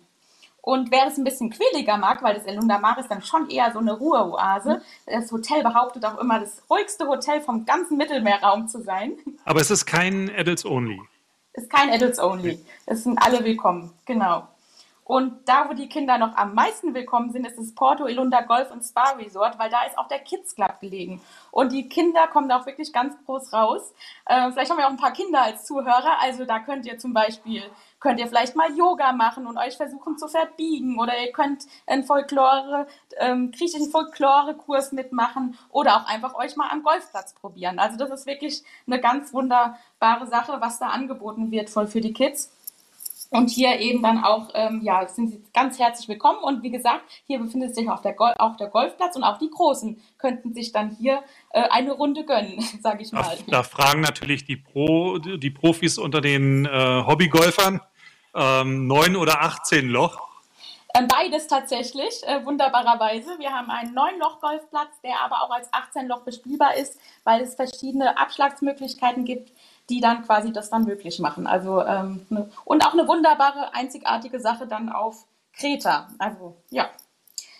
Und 0.62 0.90
wer 0.90 1.06
es 1.06 1.16
ein 1.16 1.24
bisschen 1.24 1.50
quäliger 1.50 1.96
mag, 1.96 2.22
weil 2.22 2.34
das 2.34 2.44
Elunda 2.44 2.78
Mar 2.78 2.98
ist 2.98 3.08
dann 3.08 3.22
schon 3.22 3.48
eher 3.48 3.72
so 3.72 3.78
eine 3.78 3.92
Ruheoase. 3.92 4.82
Das 5.06 5.32
Hotel 5.32 5.62
behauptet 5.62 6.04
auch 6.04 6.18
immer, 6.18 6.38
das 6.38 6.62
ruhigste 6.68 7.06
Hotel 7.06 7.40
vom 7.40 7.64
ganzen 7.64 7.96
Mittelmeerraum 7.96 8.68
zu 8.68 8.82
sein. 8.82 9.16
Aber 9.44 9.60
es 9.60 9.70
ist 9.70 9.86
kein 9.86 10.30
Adults 10.36 10.64
Only. 10.64 11.00
Es 11.54 11.64
ist 11.64 11.70
kein 11.70 11.90
Adults 11.90 12.18
Only. 12.18 12.64
Es 12.86 13.04
sind 13.04 13.18
alle 13.18 13.42
willkommen, 13.42 13.92
genau. 14.04 14.46
Und 15.10 15.48
da, 15.48 15.68
wo 15.68 15.74
die 15.74 15.88
Kinder 15.88 16.18
noch 16.18 16.36
am 16.36 16.54
meisten 16.54 16.94
willkommen 16.94 17.32
sind, 17.32 17.44
ist 17.44 17.58
das 17.58 17.74
Porto 17.74 18.06
Ilunda 18.06 18.42
Golf 18.42 18.70
und 18.70 18.84
Spa 18.84 19.10
Resort, 19.18 19.58
weil 19.58 19.68
da 19.68 19.82
ist 19.82 19.98
auch 19.98 20.06
der 20.06 20.20
Kids 20.20 20.54
Club 20.54 20.78
gelegen. 20.78 21.20
Und 21.50 21.72
die 21.72 21.88
Kinder 21.88 22.28
kommen 22.28 22.48
da 22.48 22.60
auch 22.60 22.66
wirklich 22.66 22.92
ganz 22.92 23.16
groß 23.26 23.52
raus. 23.52 23.92
Äh, 24.26 24.52
vielleicht 24.52 24.70
haben 24.70 24.78
wir 24.78 24.86
auch 24.86 24.92
ein 24.92 24.98
paar 24.98 25.12
Kinder 25.12 25.42
als 25.42 25.64
Zuhörer. 25.64 26.20
Also 26.20 26.44
da 26.44 26.60
könnt 26.60 26.86
ihr 26.86 26.96
zum 26.96 27.12
Beispiel, 27.12 27.64
könnt 27.98 28.20
ihr 28.20 28.28
vielleicht 28.28 28.54
mal 28.54 28.72
Yoga 28.72 29.10
machen 29.12 29.48
und 29.48 29.58
euch 29.58 29.76
versuchen 29.76 30.16
zu 30.16 30.28
verbiegen. 30.28 31.00
Oder 31.00 31.20
ihr 31.20 31.32
könnt 31.32 31.64
einen 31.88 32.04
Folklore, 32.04 32.86
ähm, 33.18 33.50
griechischen 33.50 33.90
Folklore-Kurs 33.90 34.92
mitmachen 34.92 35.58
oder 35.70 35.96
auch 35.96 36.06
einfach 36.06 36.36
euch 36.36 36.54
mal 36.54 36.68
am 36.70 36.84
Golfplatz 36.84 37.34
probieren. 37.34 37.80
Also 37.80 37.96
das 37.96 38.10
ist 38.10 38.26
wirklich 38.26 38.62
eine 38.86 39.00
ganz 39.00 39.34
wunderbare 39.34 40.28
Sache, 40.28 40.60
was 40.60 40.78
da 40.78 40.86
angeboten 40.90 41.50
wird 41.50 41.68
voll 41.68 41.88
für 41.88 42.00
die 42.00 42.12
Kids. 42.12 42.52
Und 43.30 43.48
hier 43.48 43.78
eben 43.78 44.02
dann 44.02 44.24
auch, 44.24 44.48
ähm, 44.54 44.80
ja, 44.82 45.06
sind 45.06 45.30
Sie 45.30 45.42
ganz 45.54 45.78
herzlich 45.78 46.08
willkommen. 46.08 46.40
Und 46.42 46.64
wie 46.64 46.70
gesagt, 46.70 47.02
hier 47.28 47.38
befindet 47.38 47.76
sich 47.76 47.88
auch 47.88 48.02
der, 48.02 48.12
Gol 48.12 48.34
auch 48.38 48.56
der 48.56 48.66
Golfplatz 48.66 49.14
und 49.14 49.22
auch 49.22 49.38
die 49.38 49.48
Großen 49.48 50.02
könnten 50.18 50.52
sich 50.52 50.72
dann 50.72 50.90
hier 50.90 51.22
äh, 51.50 51.62
eine 51.70 51.92
Runde 51.92 52.24
gönnen, 52.24 52.60
sage 52.82 53.04
ich 53.04 53.12
mal. 53.12 53.22
Da, 53.46 53.58
da, 53.58 53.62
fragen 53.62 54.00
natürlich 54.00 54.44
die, 54.44 54.56
Pro, 54.56 55.18
die 55.18 55.50
Profis 55.50 55.96
unter 55.96 56.20
den 56.20 56.66
äh, 56.66 57.04
Hobbygolfern, 57.06 57.80
ähm, 58.34 58.88
9 58.88 59.14
oder 59.14 59.42
18 59.42 59.88
Loch. 59.88 60.28
Ähm, 60.92 61.06
beides 61.06 61.46
tatsächlich, 61.46 62.24
äh, 62.24 62.44
wunderbarerweise. 62.44 63.38
Wir 63.38 63.52
haben 63.52 63.70
einen 63.70 63.96
9-Loch-Golfplatz, 63.96 65.00
der 65.04 65.20
aber 65.20 65.42
auch 65.42 65.50
als 65.50 65.72
18-Loch 65.72 66.22
bespielbar 66.22 66.74
ist, 66.74 66.98
weil 67.22 67.42
es 67.42 67.54
verschiedene 67.54 68.18
Abschlagsmöglichkeiten 68.18 69.24
gibt 69.24 69.52
die 69.90 70.00
dann 70.00 70.24
quasi 70.24 70.52
das 70.52 70.70
dann 70.70 70.84
möglich 70.84 71.18
machen. 71.18 71.46
Also 71.46 71.82
ähm, 71.84 72.26
ne, 72.30 72.50
und 72.64 72.86
auch 72.86 72.92
eine 72.92 73.06
wunderbare, 73.08 73.74
einzigartige 73.74 74.40
Sache 74.40 74.66
dann 74.66 74.88
auf 74.88 75.26
Kreta. 75.52 76.08
Also 76.18 76.56
ja. 76.70 76.88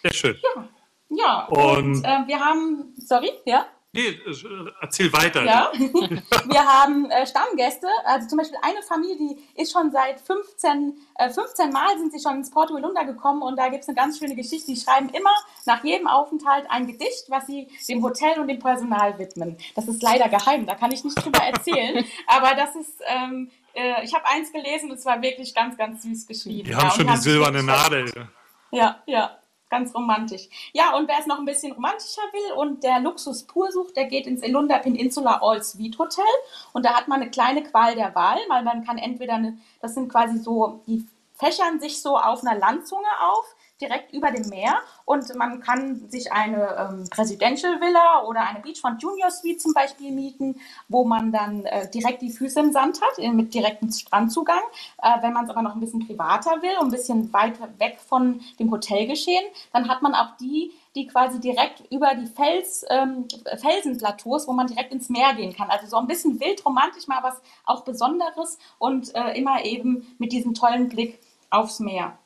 Sehr 0.03 0.13
schön. 0.13 0.37
Ja, 0.43 0.67
ja. 1.11 1.47
und, 1.47 1.97
und 1.97 2.05
äh, 2.05 2.27
wir 2.27 2.41
haben, 2.41 2.95
sorry, 2.97 3.33
ja. 3.45 3.67
Nee, 3.93 4.07
äh, 4.07 4.73
erzähl 4.81 5.13
weiter. 5.13 5.45
Ja. 5.45 5.73
Wir 5.75 6.65
haben 6.65 7.11
äh, 7.11 7.27
Stammgäste, 7.27 7.89
also 8.05 8.29
zum 8.29 8.39
Beispiel 8.39 8.59
eine 8.63 8.83
Familie, 8.83 9.17
die 9.17 9.61
ist 9.61 9.73
schon 9.73 9.91
seit 9.91 10.21
15, 10.21 10.95
äh, 11.17 11.29
15 11.29 11.73
Mal 11.73 11.99
sind 11.99 12.13
sie 12.13 12.21
schon 12.21 12.37
ins 12.37 12.51
Porto 12.51 12.77
Ilunda 12.77 13.03
gekommen 13.03 13.43
und 13.43 13.57
da 13.57 13.69
gibt 13.69 13.83
es 13.83 13.89
eine 13.89 13.97
ganz 13.97 14.19
schöne 14.19 14.37
Geschichte. 14.37 14.71
Die 14.71 14.81
schreiben 14.81 15.09
immer 15.09 15.35
nach 15.67 15.83
jedem 15.83 16.07
Aufenthalt 16.07 16.67
ein 16.71 16.87
Gedicht, 16.87 17.25
was 17.29 17.49
sie 17.49 17.67
dem 17.89 18.01
Hotel 18.05 18.39
und 18.39 18.47
dem 18.47 18.61
Personal 18.61 19.19
widmen. 19.19 19.57
Das 19.75 19.89
ist 19.89 20.01
leider 20.03 20.29
geheim, 20.29 20.67
da 20.67 20.77
kann 20.77 20.93
ich 20.93 21.03
nicht 21.03 21.25
drüber 21.25 21.43
erzählen, 21.43 22.05
aber 22.29 22.55
das 22.55 22.77
ist, 22.77 23.03
ähm, 23.09 23.51
äh, 23.75 24.05
ich 24.05 24.15
habe 24.15 24.25
eins 24.27 24.53
gelesen 24.53 24.93
und 24.93 24.99
es 24.99 25.05
war 25.05 25.21
wirklich 25.21 25.53
ganz, 25.53 25.77
ganz 25.77 26.03
süß 26.03 26.29
geschrieben. 26.29 26.69
Die 26.69 26.77
haben 26.77 26.87
ja, 26.87 26.95
schon 26.95 27.07
die 27.09 27.17
silberne 27.17 27.65
Nadel. 27.65 28.29
Ja, 28.71 29.03
ja 29.07 29.40
ganz 29.71 29.95
romantisch. 29.95 30.49
Ja, 30.73 30.97
und 30.97 31.09
wer 31.09 31.19
es 31.19 31.27
noch 31.27 31.39
ein 31.39 31.45
bisschen 31.45 31.73
romantischer 31.73 32.23
will 32.33 32.53
und 32.59 32.83
der 32.83 33.01
Luxus 33.01 33.45
pur 33.45 33.71
sucht, 33.73 33.97
der 33.97 34.07
geht 34.07 34.27
ins 34.27 34.43
Elunda 34.43 34.79
Peninsula 34.79 35.41
All 35.43 35.63
Suite 35.63 35.99
Hotel 35.99 36.25
und 36.73 36.85
da 36.85 36.95
hat 36.95 37.09
man 37.09 37.23
eine 37.23 37.31
kleine 37.31 37.63
Qual 37.63 37.95
der 37.95 38.15
Wahl, 38.15 38.39
weil 38.49 38.65
man 38.65 38.85
kann 38.85 38.99
entweder, 38.99 39.35
eine, 39.35 39.59
das 39.81 39.95
sind 39.95 40.11
quasi 40.11 40.39
so, 40.39 40.83
die 40.87 41.07
fächern 41.35 41.81
sich 41.81 42.03
so 42.03 42.19
auf 42.19 42.45
einer 42.45 42.59
Landzunge 42.59 43.09
auf 43.21 43.47
direkt 43.81 44.13
über 44.13 44.31
dem 44.31 44.49
Meer 44.49 44.81
und 45.05 45.35
man 45.35 45.61
kann 45.61 46.09
sich 46.09 46.33
eine 46.33 46.77
ähm, 46.77 47.09
Presidential 47.11 47.81
Villa 47.81 48.25
oder 48.27 48.41
eine 48.41 48.61
Beachfront 48.61 49.03
Junior 49.03 49.31
Suite 49.31 49.61
zum 49.61 49.73
Beispiel 49.73 50.13
mieten, 50.13 50.61
wo 50.89 51.05
man 51.05 51.33
dann 51.33 51.65
äh, 51.65 51.91
direkt 51.91 52.23
die 52.23 52.31
Füße 52.31 52.61
im 52.61 52.73
Sand 52.73 53.01
hat, 53.01 53.19
äh, 53.19 53.31
mit 53.31 53.55
direktem 53.55 53.91
Strandzugang. 53.91 54.63
Äh, 55.03 55.23
wenn 55.23 55.33
man 55.33 55.45
es 55.45 55.51
aber 55.51 55.63
noch 55.63 55.75
ein 55.75 55.81
bisschen 55.81 56.07
privater 56.07 56.63
will 56.63 56.77
und 56.81 56.89
ein 56.89 56.91
bisschen 56.91 57.33
weiter 57.33 57.69
weg 57.79 57.99
von 58.07 58.41
dem 58.59 58.71
Hotelgeschehen, 58.71 59.45
dann 59.73 59.89
hat 59.89 60.03
man 60.03 60.15
auch 60.15 60.37
die, 60.39 60.73
die 60.95 61.07
quasi 61.07 61.41
direkt 61.41 61.83
über 61.91 62.15
die 62.15 62.27
Fels, 62.27 62.85
ähm, 62.91 63.27
Felsenplateaus, 63.61 64.49
wo 64.49 64.53
man 64.53 64.67
direkt 64.67 64.93
ins 64.93 65.09
Meer 65.09 65.35
gehen 65.35 65.55
kann. 65.55 65.71
Also 65.71 65.87
so 65.87 65.97
ein 65.97 66.07
bisschen 66.07 66.41
wild 66.41 66.65
romantisch, 66.67 67.07
mal 67.07 67.23
was 67.23 67.41
auch 67.65 67.83
Besonderes 67.83 68.59
und 68.79 69.15
äh, 69.15 69.39
immer 69.39 69.65
eben 69.65 70.15
mit 70.19 70.33
diesem 70.33 70.55
tollen 70.55 70.89
Blick 70.89 71.21
aufs 71.51 71.81
Meer. 71.81 72.19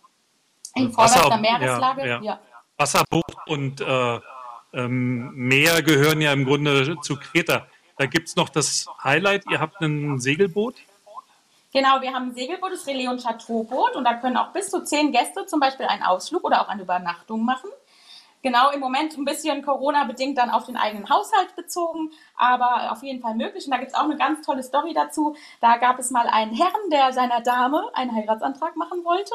In 0.75 0.93
vorderster 0.93 1.37
Meereslage, 1.37 2.01
ja, 2.01 2.07
ja. 2.07 2.23
ja. 2.23 2.41
Wasserbucht 2.77 3.37
und 3.47 3.81
äh, 3.81 4.21
ähm, 4.73 5.33
Meer 5.35 5.83
gehören 5.83 6.21
ja 6.21 6.33
im 6.33 6.45
Grunde 6.45 6.97
zu 7.01 7.17
Kreta. 7.17 7.67
Da 7.97 8.07
gibt 8.07 8.29
es 8.29 8.37
noch 8.37 8.49
das 8.49 8.87
Highlight, 9.03 9.45
ihr 9.51 9.61
habt 9.61 9.81
ein 9.81 10.19
Segelboot. 10.19 10.75
Genau, 11.73 12.01
wir 12.01 12.13
haben 12.13 12.31
ein 12.31 12.35
Segelboot, 12.35 12.73
das 12.73 12.87
Relais 12.87 13.09
und 13.09 13.23
Chateauboot 13.23 13.97
und 13.97 14.05
da 14.05 14.15
können 14.15 14.37
auch 14.37 14.53
bis 14.53 14.71
zu 14.71 14.85
zehn 14.85 15.13
Gäste 15.13 15.47
zum 15.47 15.61
Beispiel 15.61 15.87
einen 15.87 16.03
Ausflug 16.03 16.45
oder 16.45 16.63
auch 16.63 16.69
eine 16.69 16.83
Übernachtung 16.83 17.45
machen 17.45 17.71
genau 18.45 18.71
im 18.71 18.79
Moment 18.79 19.17
ein 19.17 19.25
bisschen 19.25 19.63
Corona-bedingt 19.63 20.37
dann 20.37 20.51
auf 20.51 20.67
den 20.67 20.77
eigenen 20.77 21.09
Haushalt 21.09 21.57
bezogen, 21.57 22.11
aber 22.37 22.93
auf 22.93 23.03
jeden 23.03 23.21
Fall 23.21 23.35
möglich. 23.35 23.65
Und 23.65 23.73
da 23.73 23.79
gibt 23.79 23.91
es 23.91 23.97
auch 23.97 24.05
eine 24.05 24.19
ganz 24.19 24.47
tolle 24.47 24.63
Story 24.63 24.93
dazu. 24.95 25.35
Da 25.61 25.79
gab 25.79 25.99
es 25.99 26.11
mal 26.11 26.29
einen 26.29 26.55
Herrn, 26.55 26.91
der 26.93 27.13
seiner 27.13 27.41
Dame 27.41 27.91
einen 27.95 28.15
Heiratsantrag 28.15 28.77
machen 28.77 29.03
wollte 29.03 29.33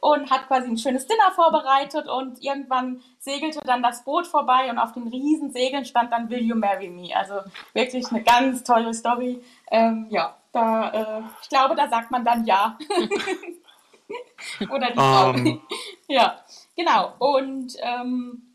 und 0.00 0.30
hat 0.30 0.46
quasi 0.46 0.68
ein 0.68 0.78
schönes 0.78 1.08
Dinner 1.08 1.32
vorbereitet 1.34 2.08
und 2.08 2.40
irgendwann 2.40 3.02
segelte 3.18 3.60
dann 3.64 3.82
das 3.82 4.04
Boot 4.04 4.28
vorbei 4.28 4.70
und 4.70 4.78
auf 4.78 4.92
den 4.92 5.08
riesen 5.08 5.50
Segeln 5.50 5.84
stand 5.84 6.12
dann 6.12 6.30
Will 6.30 6.42
You 6.42 6.54
Marry 6.54 6.88
Me? 6.88 7.10
Also 7.16 7.34
wirklich 7.74 8.08
eine 8.12 8.22
ganz 8.22 8.62
tolle 8.62 8.94
Story. 8.94 9.42
Ähm, 9.72 10.06
ja, 10.08 10.36
da, 10.52 10.90
äh, 10.90 11.22
ich 11.42 11.48
glaube, 11.48 11.74
da 11.74 11.88
sagt 11.88 12.12
man 12.12 12.24
dann 12.24 12.44
ja. 12.46 12.78
Oder 14.70 14.90
die 14.90 14.98
Frau. 14.98 15.30
Um. 15.30 15.46
Ähm. 15.46 15.60
ja, 16.06 16.38
genau. 16.76 17.14
Und 17.18 17.74
ähm, 17.80 18.51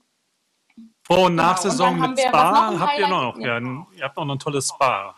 vor- 1.07 1.25
und 1.25 1.37
genau. 1.37 1.43
Nachsaison 1.43 2.01
und 2.01 2.09
mit 2.11 2.19
Spa 2.19 2.79
habt 2.79 2.99
ihr 2.99 3.07
noch. 3.07 3.37
Ja. 3.39 3.59
ihr 3.59 4.03
habt 4.03 4.17
auch 4.17 4.25
noch 4.25 4.35
ein 4.35 4.39
tolles 4.39 4.67
Spa. 4.67 5.15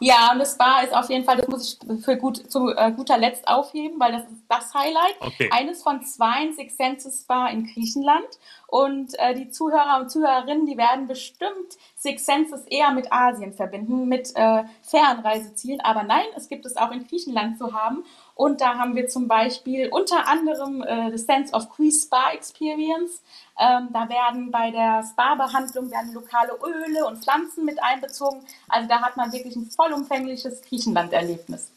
Ja, 0.00 0.30
und 0.32 0.38
das 0.38 0.52
Spa 0.52 0.80
ist 0.82 0.94
auf 0.94 1.10
jeden 1.10 1.24
Fall, 1.24 1.38
das 1.38 1.48
muss 1.48 1.78
ich 1.82 2.04
für 2.04 2.16
gut, 2.16 2.50
zu 2.50 2.68
äh, 2.68 2.92
guter 2.92 3.18
Letzt 3.18 3.48
aufheben, 3.48 3.98
weil 3.98 4.12
das 4.12 4.22
ist 4.22 4.44
das 4.48 4.72
Highlight. 4.72 5.16
Okay. 5.20 5.50
Eines 5.52 5.82
von 5.82 6.04
zwei 6.04 6.52
Six 6.52 6.76
Senses 6.76 7.22
Spa 7.22 7.48
in 7.48 7.66
Griechenland. 7.66 8.28
Und 8.68 9.18
äh, 9.18 9.34
die 9.34 9.50
Zuhörer 9.50 9.98
und 10.00 10.10
Zuhörerinnen, 10.10 10.66
die 10.66 10.76
werden 10.76 11.08
bestimmt 11.08 11.78
Six 11.96 12.26
Senses 12.26 12.64
eher 12.66 12.92
mit 12.92 13.12
Asien 13.12 13.54
verbinden, 13.54 14.06
mit 14.06 14.30
äh, 14.36 14.64
Fernreisezielen. 14.82 15.80
Aber 15.80 16.04
nein, 16.04 16.26
es 16.36 16.48
gibt 16.48 16.64
es 16.64 16.76
auch 16.76 16.92
in 16.92 17.06
Griechenland 17.06 17.58
zu 17.58 17.72
haben. 17.72 18.04
Und 18.38 18.60
da 18.60 18.78
haben 18.78 18.94
wir 18.94 19.08
zum 19.08 19.26
Beispiel 19.26 19.88
unter 19.88 20.28
anderem 20.28 20.80
äh, 20.84 21.10
The 21.10 21.18
Sense 21.18 21.52
of 21.52 21.68
Greece 21.70 22.04
Spa 22.04 22.30
Experience. 22.30 23.20
Ähm, 23.58 23.88
da 23.92 24.08
werden 24.08 24.52
bei 24.52 24.70
der 24.70 25.02
Spa-Behandlung 25.10 25.90
werden 25.90 26.14
lokale 26.14 26.52
Öle 26.64 27.04
und 27.04 27.24
Pflanzen 27.24 27.64
mit 27.64 27.82
einbezogen. 27.82 28.46
Also 28.68 28.86
da 28.86 29.00
hat 29.00 29.16
man 29.16 29.32
wirklich 29.32 29.56
ein 29.56 29.68
vollumfängliches 29.68 30.62
Griechenland-Erlebnis. 30.62 31.72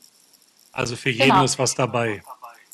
Also 0.71 0.95
für 0.95 1.09
jeden 1.09 1.31
genau. 1.31 1.45
ist 1.45 1.57
was 1.57 1.73
dabei. 1.73 2.21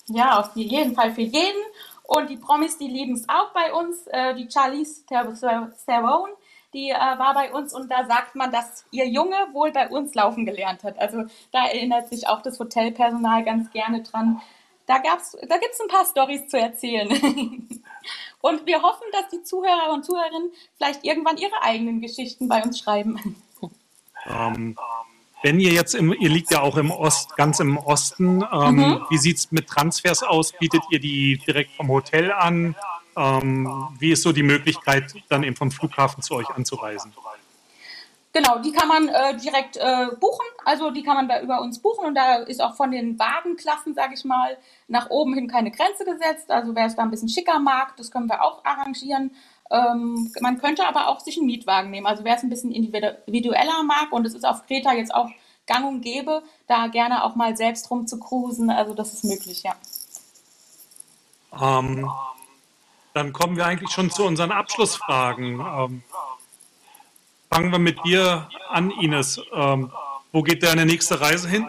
Ja, 0.07 0.41
auf 0.41 0.53
jeden 0.55 0.93
Fall 0.93 1.13
für 1.13 1.21
jeden. 1.21 1.63
Und 2.03 2.29
die 2.29 2.35
Promis, 2.35 2.77
die 2.77 2.89
lieben 2.89 3.13
es 3.13 3.29
auch 3.29 3.53
bei 3.53 3.71
uns. 3.71 4.05
Äh, 4.07 4.35
die 4.35 4.49
Charlize 4.51 5.05
Theron, 5.05 6.29
die 6.77 6.91
äh, 6.91 6.93
war 6.93 7.33
bei 7.33 7.51
uns 7.51 7.73
und 7.73 7.89
da 7.89 8.05
sagt 8.05 8.35
man, 8.35 8.51
dass 8.51 8.85
ihr 8.91 9.07
Junge 9.07 9.35
wohl 9.51 9.71
bei 9.71 9.89
uns 9.89 10.13
laufen 10.13 10.45
gelernt 10.45 10.83
hat. 10.83 10.99
Also 10.99 11.23
da 11.51 11.65
erinnert 11.65 12.07
sich 12.07 12.27
auch 12.27 12.43
das 12.43 12.59
Hotelpersonal 12.59 13.43
ganz 13.43 13.71
gerne 13.71 14.03
dran. 14.03 14.39
Da, 14.85 14.99
da 14.99 15.57
gibt 15.57 15.73
es 15.73 15.81
ein 15.81 15.87
paar 15.87 16.05
Stories 16.05 16.47
zu 16.47 16.57
erzählen. 16.57 17.09
und 18.41 18.65
wir 18.65 18.81
hoffen, 18.83 19.05
dass 19.11 19.27
die 19.29 19.43
Zuhörer 19.43 19.91
und 19.91 20.05
Zuhörerinnen 20.05 20.51
vielleicht 20.77 21.03
irgendwann 21.03 21.37
ihre 21.37 21.61
eigenen 21.63 21.99
Geschichten 21.99 22.47
bei 22.47 22.61
uns 22.61 22.79
schreiben. 22.79 23.35
Ähm, 24.29 24.77
wenn 25.41 25.59
ihr 25.59 25.71
jetzt, 25.71 25.95
im, 25.95 26.13
ihr 26.13 26.29
liegt 26.29 26.51
ja 26.51 26.61
auch 26.61 26.77
im 26.77 26.91
Ost, 26.91 27.35
ganz 27.35 27.59
im 27.59 27.77
Osten, 27.77 28.45
ähm, 28.51 28.75
mhm. 28.75 29.05
wie 29.09 29.17
sieht 29.17 29.37
es 29.37 29.51
mit 29.51 29.67
Transfers 29.67 30.21
aus? 30.21 30.53
Bietet 30.53 30.83
ihr 30.91 30.99
die 30.99 31.37
direkt 31.37 31.71
vom 31.71 31.89
Hotel 31.89 32.31
an? 32.31 32.75
Ähm, 33.17 33.89
wie 33.99 34.11
ist 34.11 34.21
so 34.21 34.31
die 34.31 34.43
Möglichkeit, 34.43 35.15
dann 35.27 35.43
eben 35.43 35.55
vom 35.55 35.71
Flughafen 35.71 36.21
zu 36.21 36.35
euch 36.35 36.49
anzureisen? 36.49 37.11
Genau, 38.31 38.59
die 38.59 38.71
kann 38.71 38.87
man 38.87 39.07
äh, 39.07 39.35
direkt 39.37 39.77
äh, 39.77 40.09
buchen. 40.19 40.45
Also 40.63 40.91
die 40.91 41.01
kann 41.01 41.15
man 41.15 41.27
bei, 41.27 41.41
über 41.41 41.59
uns 41.61 41.79
buchen 41.79 42.05
und 42.05 42.13
da 42.13 42.35
ist 42.35 42.61
auch 42.61 42.75
von 42.75 42.91
den 42.91 43.17
Wagenklassen, 43.17 43.95
sage 43.95 44.13
ich 44.13 44.23
mal, 44.25 44.57
nach 44.87 45.09
oben 45.09 45.33
hin 45.33 45.47
keine 45.47 45.71
Grenze 45.71 46.05
gesetzt. 46.05 46.51
Also 46.51 46.75
wer 46.75 46.85
es 46.85 46.95
da 46.95 47.01
ein 47.01 47.09
bisschen 47.09 47.29
schicker 47.29 47.59
mag, 47.59 47.97
das 47.97 48.11
können 48.11 48.27
wir 48.27 48.43
auch 48.43 48.63
arrangieren. 48.63 49.31
Ähm, 49.71 50.31
man 50.41 50.59
könnte 50.59 50.85
aber 50.85 51.07
auch 51.07 51.19
sich 51.19 51.37
einen 51.37 51.47
Mietwagen 51.47 51.89
nehmen. 51.89 52.05
Also 52.05 52.23
wer 52.23 52.35
es 52.35 52.43
ein 52.43 52.49
bisschen 52.49 52.71
individueller 52.71 53.81
mag 53.81 54.11
und 54.11 54.27
es 54.27 54.35
ist 54.35 54.45
auf 54.45 54.67
Kreta 54.67 54.93
jetzt 54.93 55.15
auch 55.15 55.29
gang 55.65 55.87
und 55.87 56.01
gäbe, 56.01 56.43
da 56.67 56.87
gerne 56.87 57.23
auch 57.23 57.35
mal 57.35 57.57
selbst 57.57 57.89
rum 57.89 58.05
zu 58.05 58.19
cruisen. 58.19 58.69
Also 58.69 58.93
das 58.93 59.13
ist 59.13 59.23
möglich, 59.23 59.63
ja. 59.63 59.75
Ähm, 61.59 62.07
dann 63.17 63.33
kommen 63.33 63.57
wir 63.57 63.65
eigentlich 63.65 63.91
schon 63.91 64.11
zu 64.11 64.23
unseren 64.23 64.51
Abschlussfragen. 64.51 65.59
Ähm, 65.59 66.03
fangen 67.51 67.71
wir 67.71 67.79
mit 67.79 68.03
dir 68.05 68.47
an, 68.69 68.91
Ines. 68.91 69.41
Ähm, 69.53 69.91
wo 70.31 70.43
geht 70.43 70.63
deine 70.63 70.85
nächste 70.85 71.19
Reise 71.19 71.49
hin? 71.49 71.67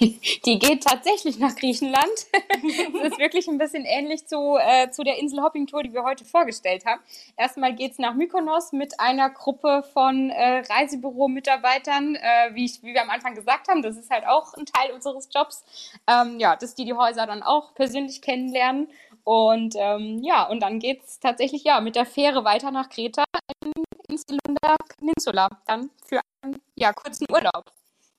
Die 0.44 0.58
geht 0.58 0.82
tatsächlich 0.82 1.38
nach 1.38 1.54
Griechenland. 1.56 2.04
das 2.32 3.12
ist 3.12 3.18
wirklich 3.18 3.48
ein 3.48 3.58
bisschen 3.58 3.84
ähnlich 3.84 4.26
zu, 4.26 4.56
äh, 4.60 4.90
zu 4.90 5.04
der 5.04 5.18
Insel-Hopping-Tour, 5.18 5.82
die 5.82 5.92
wir 5.92 6.04
heute 6.04 6.24
vorgestellt 6.24 6.84
haben. 6.84 7.00
Erstmal 7.36 7.74
geht 7.74 7.92
es 7.92 7.98
nach 7.98 8.14
Mykonos 8.14 8.72
mit 8.72 9.00
einer 9.00 9.30
Gruppe 9.30 9.84
von 9.92 10.30
äh, 10.30 10.62
Reisebüro-Mitarbeitern, 10.68 12.16
äh, 12.16 12.54
wie, 12.54 12.70
wie 12.82 12.94
wir 12.94 13.02
am 13.02 13.10
Anfang 13.10 13.34
gesagt 13.34 13.68
haben. 13.68 13.82
Das 13.82 13.96
ist 13.96 14.10
halt 14.10 14.26
auch 14.26 14.54
ein 14.54 14.66
Teil 14.66 14.92
unseres 14.92 15.28
Jobs, 15.32 15.64
ähm, 16.06 16.38
ja, 16.38 16.56
dass 16.56 16.74
die 16.74 16.84
die 16.84 16.94
Häuser 16.94 17.26
dann 17.26 17.42
auch 17.42 17.74
persönlich 17.74 18.22
kennenlernen. 18.22 18.88
Und 19.24 19.74
ähm, 19.76 20.22
ja, 20.22 20.44
und 20.44 20.60
dann 20.60 20.78
geht 20.78 21.02
es 21.04 21.18
tatsächlich 21.18 21.64
ja 21.64 21.80
mit 21.80 21.96
der 21.96 22.06
Fähre 22.06 22.44
weiter 22.44 22.70
nach 22.70 22.88
Kreta 22.88 23.24
in 23.64 23.72
Inselunda 24.08 24.76
Peninsula. 24.98 25.48
Dann 25.66 25.90
für 26.06 26.20
einen 26.42 26.60
ja, 26.76 26.92
kurzen 26.92 27.26
Urlaub. 27.30 27.72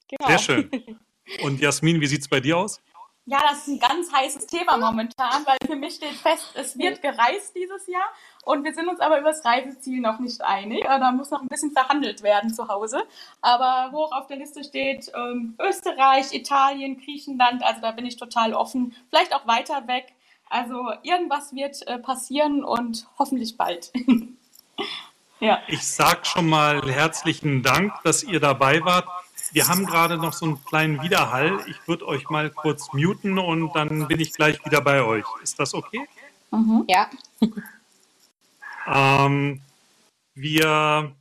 Genau. 0.07 0.27
Sehr 0.27 0.39
schön. 0.39 0.99
Und 1.43 1.59
Jasmin, 1.59 2.01
wie 2.01 2.07
sieht 2.07 2.21
es 2.21 2.27
bei 2.27 2.39
dir 2.39 2.57
aus? 2.57 2.81
Ja, 3.29 3.39
das 3.49 3.59
ist 3.59 3.67
ein 3.67 3.79
ganz 3.79 4.09
heißes 4.13 4.47
Thema 4.47 4.77
momentan, 4.77 5.45
weil 5.45 5.57
für 5.65 5.75
mich 5.75 5.95
steht 5.95 6.13
fest, 6.13 6.49
es 6.53 6.77
wird 6.77 7.01
gereist 7.01 7.53
dieses 7.57 7.85
Jahr 7.87 8.07
und 8.45 8.63
wir 8.63 8.73
sind 8.73 8.87
uns 8.87 9.01
aber 9.01 9.19
über 9.19 9.31
das 9.31 9.43
Reiseziel 9.43 9.99
noch 9.99 10.19
nicht 10.19 10.41
einig. 10.41 10.85
Da 10.85 11.11
muss 11.11 11.29
noch 11.29 11.41
ein 11.41 11.49
bisschen 11.49 11.73
verhandelt 11.73 12.23
werden 12.23 12.53
zu 12.53 12.69
Hause. 12.69 13.03
Aber 13.41 13.91
hoch 13.91 14.13
auf 14.13 14.27
der 14.27 14.37
Liste 14.37 14.63
steht 14.63 15.11
ähm, 15.13 15.55
Österreich, 15.59 16.31
Italien, 16.31 17.01
Griechenland. 17.03 17.61
Also 17.63 17.81
da 17.81 17.91
bin 17.91 18.05
ich 18.05 18.15
total 18.15 18.53
offen. 18.53 18.95
Vielleicht 19.09 19.35
auch 19.35 19.45
weiter 19.45 19.85
weg. 19.89 20.13
Also 20.49 20.93
irgendwas 21.03 21.53
wird 21.53 21.85
äh, 21.85 21.99
passieren 21.99 22.63
und 22.63 23.07
hoffentlich 23.19 23.57
bald. 23.57 23.91
ja. 25.41 25.59
Ich 25.67 25.85
sage 25.85 26.21
schon 26.23 26.47
mal 26.47 26.81
herzlichen 26.89 27.61
Dank, 27.61 27.91
dass 28.05 28.23
ihr 28.23 28.39
dabei 28.39 28.79
wart. 28.85 29.05
Wir 29.51 29.67
haben 29.67 29.85
gerade 29.85 30.17
noch 30.17 30.33
so 30.33 30.45
einen 30.45 30.63
kleinen 30.65 31.01
Widerhall. 31.01 31.59
Ich 31.67 31.87
würde 31.87 32.07
euch 32.07 32.29
mal 32.29 32.49
kurz 32.49 32.91
muten 32.93 33.39
und 33.39 33.73
dann 33.75 34.07
bin 34.07 34.19
ich 34.19 34.33
gleich 34.33 34.63
wieder 34.65 34.81
bei 34.81 35.03
euch. 35.03 35.25
Ist 35.41 35.59
das 35.59 35.73
okay? 35.73 36.01
Mhm. 36.51 36.85
Ja. 36.87 37.09
Ähm, 38.87 39.61
wir 40.33 41.15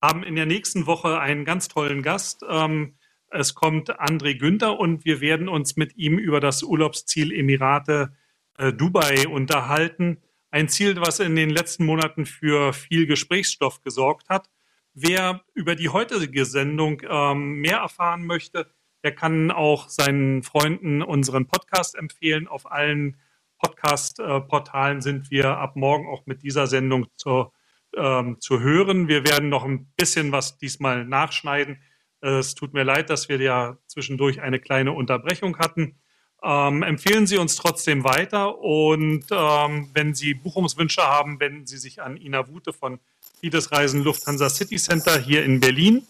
haben 0.00 0.22
in 0.22 0.36
der 0.36 0.46
nächsten 0.46 0.86
Woche 0.86 1.20
einen 1.20 1.44
ganz 1.44 1.68
tollen 1.68 2.02
Gast. 2.02 2.44
Ähm, 2.48 2.96
es 3.30 3.54
kommt 3.54 3.98
André 4.00 4.38
Günther 4.38 4.78
und 4.78 5.04
wir 5.04 5.20
werden 5.20 5.48
uns 5.48 5.76
mit 5.76 5.96
ihm 5.96 6.18
über 6.18 6.40
das 6.40 6.62
Urlaubsziel 6.62 7.32
Emirate 7.32 8.14
äh, 8.58 8.72
Dubai 8.72 9.26
unterhalten. 9.26 10.22
Ein 10.50 10.68
Ziel, 10.68 11.00
was 11.00 11.18
in 11.20 11.34
den 11.34 11.50
letzten 11.50 11.86
Monaten 11.86 12.26
für 12.26 12.72
viel 12.72 13.06
Gesprächsstoff 13.06 13.82
gesorgt 13.82 14.28
hat. 14.28 14.50
Wer 14.94 15.42
über 15.54 15.74
die 15.74 15.88
heutige 15.88 16.44
Sendung 16.44 17.02
ähm, 17.08 17.60
mehr 17.60 17.78
erfahren 17.78 18.26
möchte, 18.26 18.66
der 19.02 19.14
kann 19.14 19.50
auch 19.50 19.88
seinen 19.88 20.42
Freunden 20.42 21.02
unseren 21.02 21.46
Podcast 21.46 21.96
empfehlen. 21.96 22.46
Auf 22.46 22.70
allen 22.70 23.16
Podcast-Portalen 23.58 25.00
sind 25.00 25.30
wir 25.30 25.56
ab 25.56 25.76
morgen 25.76 26.06
auch 26.08 26.26
mit 26.26 26.42
dieser 26.42 26.66
Sendung 26.66 27.06
zu, 27.16 27.50
ähm, 27.96 28.38
zu 28.40 28.60
hören. 28.60 29.08
Wir 29.08 29.24
werden 29.24 29.48
noch 29.48 29.64
ein 29.64 29.86
bisschen 29.96 30.30
was 30.30 30.58
diesmal 30.58 31.06
nachschneiden. 31.06 31.80
Es 32.20 32.54
tut 32.54 32.74
mir 32.74 32.84
leid, 32.84 33.08
dass 33.08 33.28
wir 33.28 33.40
ja 33.40 33.78
zwischendurch 33.86 34.42
eine 34.42 34.60
kleine 34.60 34.92
Unterbrechung 34.92 35.58
hatten. 35.58 35.98
Ähm, 36.42 36.82
empfehlen 36.82 37.26
Sie 37.26 37.38
uns 37.38 37.56
trotzdem 37.56 38.04
weiter 38.04 38.58
und 38.58 39.24
ähm, 39.30 39.90
wenn 39.94 40.14
Sie 40.14 40.34
Buchungswünsche 40.34 41.02
haben, 41.02 41.40
wenden 41.40 41.66
Sie 41.66 41.78
sich 41.78 42.02
an 42.02 42.16
Ina 42.16 42.48
Wute 42.48 42.72
von 42.72 42.98
Fides 43.42 43.72
Reisen 43.72 44.04
Lufthansa 44.04 44.48
City 44.48 44.76
Center 44.76 45.18
hier 45.18 45.44
in 45.44 45.58
Berlin. 45.58 46.06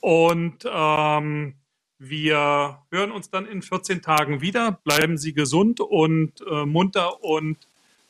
Und 0.00 0.58
ähm, 0.70 1.54
wir 1.98 2.78
hören 2.90 3.12
uns 3.12 3.30
dann 3.30 3.46
in 3.46 3.62
14 3.62 4.02
Tagen 4.02 4.42
wieder. 4.42 4.72
Bleiben 4.84 5.16
Sie 5.16 5.32
gesund 5.32 5.80
und 5.80 6.32
äh, 6.42 6.66
munter. 6.66 7.24
Und 7.24 7.56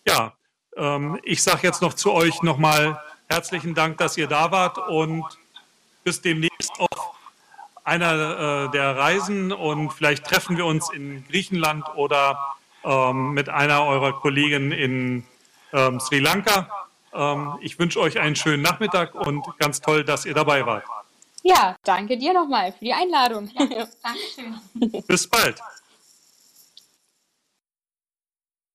ja, 0.04 0.32
ähm, 0.76 1.20
ich 1.22 1.44
sage 1.44 1.60
jetzt 1.62 1.80
noch 1.80 1.94
zu 1.94 2.12
euch 2.12 2.42
nochmal 2.42 3.00
herzlichen 3.28 3.76
Dank, 3.76 3.98
dass 3.98 4.16
ihr 4.16 4.26
da 4.26 4.50
wart 4.50 4.78
und 4.78 5.24
bis 6.02 6.20
demnächst 6.20 6.72
auf 6.80 7.14
einer 7.84 8.66
äh, 8.66 8.70
der 8.72 8.96
Reisen. 8.96 9.52
Und 9.52 9.92
vielleicht 9.92 10.24
treffen 10.24 10.56
wir 10.56 10.66
uns 10.66 10.90
in 10.90 11.24
Griechenland 11.28 11.84
oder 11.94 12.36
ähm, 12.82 13.30
mit 13.30 13.48
einer 13.48 13.84
eurer 13.84 14.12
Kolleginnen 14.14 14.72
in 14.72 15.24
ähm, 15.72 16.00
Sri 16.00 16.18
Lanka. 16.18 16.68
Ähm, 17.16 17.58
ich 17.60 17.78
wünsche 17.78 18.00
euch 18.00 18.18
einen 18.18 18.36
schönen 18.36 18.62
Nachmittag 18.62 19.14
und 19.14 19.44
ganz 19.58 19.80
toll, 19.80 20.04
dass 20.04 20.26
ihr 20.26 20.34
dabei 20.34 20.66
wart. 20.66 20.84
Ja, 21.42 21.76
danke 21.84 22.18
dir 22.18 22.34
nochmal 22.34 22.72
für 22.72 22.84
die 22.84 22.92
Einladung. 22.92 23.50
Ja, 23.56 23.86
Dankeschön. 24.02 25.02
Bis 25.06 25.28
bald. 25.28 25.60